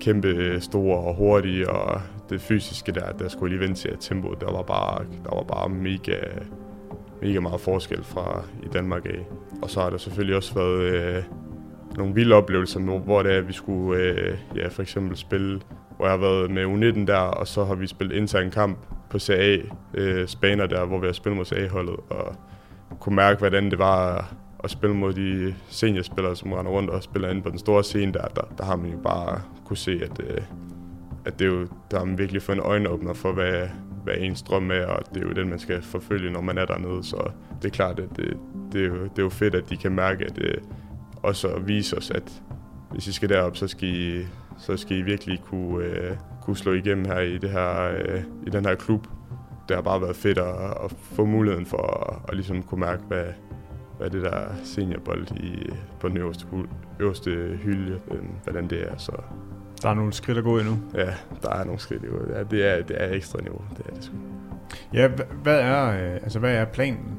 kæmpe 0.00 0.28
øh, 0.28 0.60
store 0.60 0.98
og 0.98 1.14
hurtige, 1.14 1.70
og 1.70 2.00
det 2.30 2.40
fysiske 2.40 2.92
der, 2.92 3.12
der 3.12 3.28
skulle 3.28 3.56
lige 3.56 3.68
vente 3.68 3.80
til, 3.80 3.88
at 3.88 3.96
tempoet, 4.00 4.40
der 4.40 4.52
var 4.52 4.62
bare, 4.62 5.04
der 5.24 5.34
var 5.34 5.42
bare 5.42 5.68
mega, 5.68 6.16
mega 7.22 7.40
meget 7.40 7.60
forskel 7.60 8.04
fra 8.04 8.44
i 8.62 8.68
Danmark 8.72 9.06
af. 9.06 9.26
Og 9.62 9.70
så 9.70 9.80
har 9.80 9.90
der 9.90 9.98
selvfølgelig 9.98 10.36
også 10.36 10.54
været 10.54 10.82
øh, 10.82 11.22
nogle 11.96 12.14
vilde 12.14 12.34
oplevelser, 12.34 12.80
nu, 12.80 12.98
hvor 12.98 13.22
det 13.22 13.32
er, 13.32 13.38
at 13.38 13.48
vi 13.48 13.52
skulle 13.52 14.02
øh, 14.02 14.38
ja, 14.56 14.68
for 14.68 14.82
eksempel 14.82 15.16
spille, 15.16 15.60
hvor 15.96 16.06
jeg 16.06 16.12
har 16.12 16.18
været 16.18 16.50
med 16.50 16.64
U19 16.64 17.06
der, 17.06 17.18
og 17.18 17.46
så 17.46 17.64
har 17.64 17.74
vi 17.74 17.86
spillet 17.86 18.16
intern 18.16 18.50
kamp 18.50 18.78
på 19.10 19.18
CA, 19.18 19.56
øh, 19.94 20.28
Spaner 20.28 20.66
der, 20.66 20.84
hvor 20.84 20.98
vi 20.98 21.06
har 21.06 21.12
spillet 21.12 21.36
mod 21.36 21.44
CA-holdet, 21.44 21.96
og 22.10 22.36
kunne 23.00 23.16
mærke, 23.16 23.38
hvordan 23.38 23.70
det 23.70 23.78
var 23.78 24.32
at 24.64 24.70
spille 24.70 24.96
mod 24.96 25.12
de 25.12 25.54
seniorspillere, 25.68 26.36
som 26.36 26.52
render 26.52 26.72
rundt 26.72 26.90
og 26.90 27.02
spiller 27.02 27.30
ind 27.30 27.42
på 27.42 27.50
den 27.50 27.58
store 27.58 27.84
scene, 27.84 28.12
der, 28.12 28.26
der, 28.26 28.42
der 28.58 28.64
har 28.64 28.76
man 28.76 28.90
jo 28.90 28.98
bare 28.98 29.42
kunne 29.64 29.76
se, 29.76 30.00
at, 30.02 30.20
øh, 30.20 30.40
at 31.24 31.38
det 31.38 31.44
er 31.44 31.50
jo, 31.50 31.66
der 31.90 31.98
har 31.98 32.04
man 32.04 32.18
virkelig 32.18 32.42
fået 32.42 32.56
en 32.56 32.62
øjenåbner 32.62 33.12
for, 33.12 33.32
hvad, 33.32 33.68
hvad 34.04 34.14
ens 34.18 34.42
drøm 34.42 34.70
er, 34.70 34.86
og 34.86 35.14
det 35.14 35.22
er 35.22 35.28
jo 35.28 35.32
den, 35.32 35.48
man 35.48 35.58
skal 35.58 35.82
forfølge, 35.82 36.30
når 36.30 36.40
man 36.40 36.58
er 36.58 36.64
dernede. 36.64 37.04
Så 37.04 37.30
det 37.62 37.68
er 37.68 37.72
klart, 37.72 37.98
at 37.98 38.16
det, 38.16 38.36
det, 38.72 38.84
er, 38.84 38.86
jo, 38.86 39.02
det 39.02 39.18
er 39.18 39.22
jo 39.22 39.28
fedt, 39.28 39.54
at 39.54 39.70
de 39.70 39.76
kan 39.76 39.92
mærke, 39.92 40.24
at 40.24 40.36
det 40.36 40.58
også 41.22 41.48
at 41.48 41.68
vise 41.68 41.96
os, 41.96 42.10
at 42.10 42.42
hvis 42.90 43.06
I 43.06 43.12
skal 43.12 43.28
derop, 43.28 43.56
så 43.56 43.68
skal 43.68 43.88
I, 43.88 44.26
så 44.58 44.76
skal 44.76 44.96
I 44.96 45.02
virkelig 45.02 45.40
kunne, 45.40 45.84
øh, 45.84 46.16
kunne 46.42 46.56
slå 46.56 46.72
igennem 46.72 47.04
her 47.04 47.20
i, 47.20 47.38
det 47.38 47.50
her, 47.50 47.92
øh, 47.98 48.22
i 48.46 48.50
den 48.50 48.64
her 48.64 48.74
klub. 48.74 49.06
Det 49.68 49.76
har 49.76 49.82
bare 49.82 50.00
været 50.00 50.16
fedt 50.16 50.38
at, 50.38 50.54
at 50.84 50.94
få 51.00 51.24
muligheden 51.24 51.66
for 51.66 52.10
at, 52.10 52.18
at 52.28 52.34
ligesom 52.34 52.62
kunne 52.62 52.80
mærke, 52.80 53.02
hvad, 53.08 53.24
hvad 54.00 54.10
det 54.10 54.22
der 54.22 54.44
seniorbold 54.64 55.26
i, 55.36 55.70
på 56.00 56.08
den 56.08 56.16
øverste, 56.16 56.46
øverste 57.00 57.30
hylde, 57.62 58.00
øh, 58.10 58.18
hvordan 58.44 58.70
det 58.70 58.82
er. 58.82 58.96
Så 58.96 59.12
der 59.82 59.88
er 59.88 59.94
nogle 59.94 60.12
skridt 60.12 60.38
at 60.38 60.44
gå 60.44 60.58
endnu. 60.58 60.78
Ja, 60.94 61.14
der 61.42 61.50
er 61.50 61.64
nogle 61.64 61.80
skridt 61.80 62.02
endnu. 62.02 62.18
Ja, 62.34 62.42
det, 62.42 62.66
er, 62.66 62.82
det 62.82 62.96
er 63.02 63.14
ekstra 63.14 63.40
niveau, 63.40 63.60
det 63.76 63.86
er 63.86 63.94
det 63.94 64.04
sgu. 64.04 64.16
Ja, 64.92 65.08
hvad 65.42 65.60
er, 65.60 65.88
øh, 65.88 66.14
altså, 66.14 66.38
hvad 66.38 66.54
er 66.54 66.64
planen? 66.64 67.18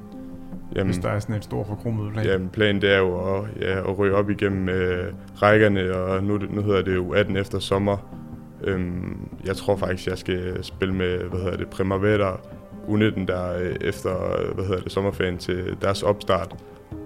Jamen, 0.76 0.86
hvis 0.86 0.98
der 0.98 1.10
er 1.10 1.20
sådan 1.20 1.36
et 1.36 1.44
stort 1.44 1.68
forkromet 1.68 2.14
plan? 2.14 2.26
Jamen, 2.26 2.50
planen 2.50 2.82
det 2.82 2.94
er 2.94 2.98
jo 2.98 3.36
at, 3.36 3.50
ja, 3.60 3.80
at 3.80 4.00
ryge 4.00 4.16
op 4.16 4.30
igennem 4.30 4.70
øh, 4.70 5.14
rækkerne, 5.42 5.96
og 5.96 6.24
nu, 6.24 6.38
nu 6.50 6.62
hedder 6.62 6.82
det 6.82 6.96
jo 6.96 7.14
18 7.14 7.38
efter 7.38 7.60
sommer. 7.60 7.98
Øhm, 8.64 9.30
jeg 9.46 9.56
tror 9.56 9.76
faktisk, 9.76 10.08
jeg 10.08 10.18
skal 10.18 10.64
spille 10.64 10.96
med, 10.96 11.18
hvad 11.18 11.40
hedder 11.40 11.58
det, 11.58 11.70
Primavera 11.70 12.40
U19 12.88 13.26
der 13.26 13.58
øh, 13.58 13.76
efter, 13.82 14.40
øh, 14.40 14.56
hvad 14.56 14.66
hedder 14.66 14.82
det, 14.82 14.92
sommerferien 14.92 15.38
til 15.38 15.78
deres 15.82 16.04
opstart. 16.04 16.56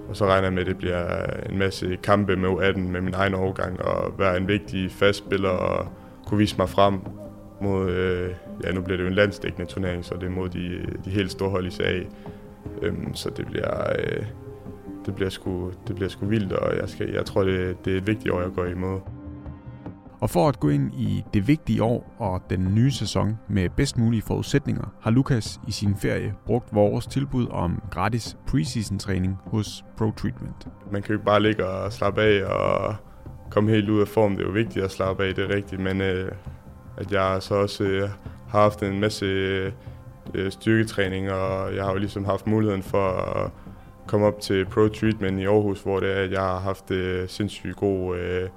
Og 0.09 0.15
så 0.15 0.25
regner 0.25 0.43
jeg 0.43 0.53
med, 0.53 0.61
at 0.61 0.67
det 0.67 0.77
bliver 0.77 1.25
en 1.49 1.57
masse 1.57 1.97
kampe 2.03 2.35
med 2.35 2.49
U18 2.49 2.79
med 2.79 3.01
min 3.01 3.13
egen 3.13 3.33
overgang, 3.33 3.81
og 3.81 4.19
være 4.19 4.37
en 4.37 4.47
vigtig 4.47 4.91
fast 4.91 5.17
spiller 5.17 5.49
og 5.49 5.87
kunne 6.27 6.37
vise 6.37 6.57
mig 6.57 6.69
frem 6.69 6.99
mod, 7.61 7.89
øh, 7.89 8.29
ja 8.63 8.71
nu 8.71 8.81
bliver 8.81 8.97
det 8.97 9.03
jo 9.03 9.09
en 9.09 9.15
landsdækkende 9.15 9.67
turnering, 9.67 10.05
så 10.05 10.15
det 10.15 10.23
er 10.23 10.29
mod 10.29 10.49
de, 10.49 10.85
de 11.05 11.09
helt 11.09 11.31
store 11.31 11.49
hold 11.49 11.67
i 11.67 11.71
sag. 11.71 12.09
Øhm, 12.81 13.13
så 13.13 13.29
det 13.29 13.47
bliver, 13.47 13.89
øh, 13.99 14.25
det 15.05 15.15
bliver 15.15 15.29
sgu, 15.29 15.71
det 15.87 15.95
bliver 15.95 16.09
sgu 16.09 16.25
vildt, 16.25 16.53
og 16.53 16.77
jeg, 16.77 16.89
skal, 16.89 17.09
jeg 17.09 17.25
tror, 17.25 17.43
det, 17.43 17.85
det 17.85 17.93
er 17.93 17.97
et 17.97 18.07
vigtigt 18.07 18.31
år, 18.31 18.41
jeg 18.41 18.51
går 18.55 18.65
imod. 18.65 18.99
Og 20.25 20.29
for 20.29 20.47
at 20.47 20.59
gå 20.59 20.69
ind 20.69 20.93
i 20.93 21.23
det 21.33 21.47
vigtige 21.47 21.83
år 21.83 22.15
og 22.17 22.41
den 22.49 22.75
nye 22.75 22.91
sæson 22.91 23.39
med 23.47 23.69
bedst 23.69 23.97
mulige 23.97 24.21
forudsætninger, 24.21 24.93
har 25.01 25.11
Lukas 25.11 25.59
i 25.67 25.71
sin 25.71 25.95
ferie 25.95 26.33
brugt 26.45 26.75
vores 26.75 27.07
tilbud 27.07 27.47
om 27.51 27.81
gratis 27.91 28.37
preseason 28.47 28.99
træning 28.99 29.37
hos 29.43 29.85
Pro 29.97 30.11
Treatment. 30.11 30.67
Man 30.91 31.01
kan 31.01 31.09
jo 31.09 31.15
ikke 31.15 31.25
bare 31.25 31.41
ligge 31.41 31.65
og 31.65 31.93
slappe 31.93 32.21
af 32.21 32.43
og 32.43 32.95
komme 33.49 33.71
helt 33.71 33.89
ud 33.89 34.01
af 34.01 34.07
form. 34.07 34.31
Det 34.31 34.41
er 34.41 34.47
jo 34.47 34.51
vigtigt 34.51 34.85
at 34.85 34.91
slappe 34.91 35.25
af, 35.25 35.35
det 35.35 35.43
er 35.43 35.55
rigtigt, 35.55 35.81
men 35.81 36.01
øh, 36.01 36.31
at 36.97 37.11
jeg 37.11 37.37
så 37.39 37.55
også 37.55 37.83
øh, 37.83 38.09
har 38.49 38.61
haft 38.61 38.83
en 38.83 38.99
masse 38.99 39.25
øh, 40.33 40.51
styrketræning, 40.51 41.31
og 41.31 41.75
jeg 41.75 41.83
har 41.83 41.91
jo 41.91 41.97
ligesom 41.97 42.25
haft 42.25 42.47
muligheden 42.47 42.83
for 42.83 43.07
at 43.09 43.51
komme 44.07 44.25
op 44.25 44.39
til 44.39 44.65
Pro 44.65 44.87
Treatment 44.87 45.39
i 45.39 45.45
Aarhus, 45.45 45.81
hvor 45.81 45.99
det 45.99 46.17
er, 46.17 46.23
at 46.23 46.31
jeg 46.31 46.41
har 46.41 46.59
haft 46.59 46.91
øh, 46.91 47.29
sindssygt 47.29 47.75
god 47.75 48.17
øh, 48.17 48.49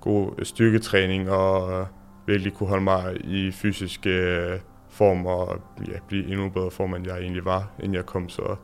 god 0.00 0.44
styrketræning 0.44 1.30
og 1.30 1.80
øh, 1.80 1.86
virkelig 2.26 2.52
kunne 2.52 2.68
holde 2.68 2.84
mig 2.84 3.24
i 3.24 3.50
fysisk 3.50 4.06
øh, 4.06 4.60
form 4.88 5.26
og 5.26 5.60
ja, 5.88 5.98
blive 6.08 6.26
endnu 6.26 6.48
bedre 6.48 6.70
form, 6.70 6.94
end 6.94 7.06
jeg 7.06 7.18
egentlig 7.18 7.44
var, 7.44 7.70
inden 7.78 7.94
jeg 7.94 8.06
kom. 8.06 8.28
Så 8.28 8.56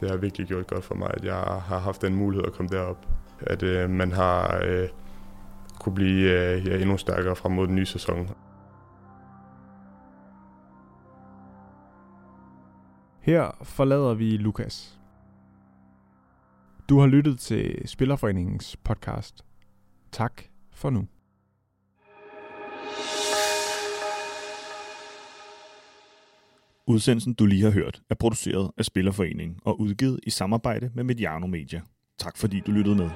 det 0.00 0.10
har 0.10 0.16
virkelig 0.16 0.46
gjort 0.46 0.66
godt 0.66 0.84
for 0.84 0.94
mig, 0.94 1.10
at 1.14 1.24
jeg 1.24 1.34
har 1.36 1.78
haft 1.78 2.02
den 2.02 2.14
mulighed 2.14 2.46
at 2.46 2.52
komme 2.52 2.68
derop. 2.68 3.06
At 3.40 3.62
øh, 3.62 3.90
man 3.90 4.12
har 4.12 4.60
øh, 4.64 4.88
kunne 5.80 5.94
blive 5.94 6.30
øh, 6.30 6.66
ja, 6.66 6.78
endnu 6.78 6.96
stærkere 6.96 7.36
frem 7.36 7.52
mod 7.52 7.66
den 7.66 7.74
nye 7.74 7.86
sæson. 7.86 8.28
Her 13.20 13.50
forlader 13.62 14.14
vi 14.14 14.36
Lukas. 14.36 14.98
Du 16.88 16.98
har 16.98 17.06
lyttet 17.06 17.38
til 17.38 17.88
Spillerforeningens 17.88 18.76
podcast. 18.76 19.44
Tak 20.12 20.51
for 20.74 20.90
nu. 20.90 21.06
Udsendelsen, 26.86 27.34
du 27.34 27.46
lige 27.46 27.62
har 27.62 27.70
hørt, 27.70 28.02
er 28.10 28.14
produceret 28.14 28.70
af 28.78 28.84
Spillerforeningen 28.84 29.58
og 29.64 29.80
udgivet 29.80 30.20
i 30.22 30.30
samarbejde 30.30 30.90
med 30.94 31.04
Mediano 31.04 31.46
Media. 31.46 31.80
Tak 32.18 32.36
fordi 32.36 32.60
du 32.60 32.72
lyttede 32.72 32.96
med. 32.96 33.10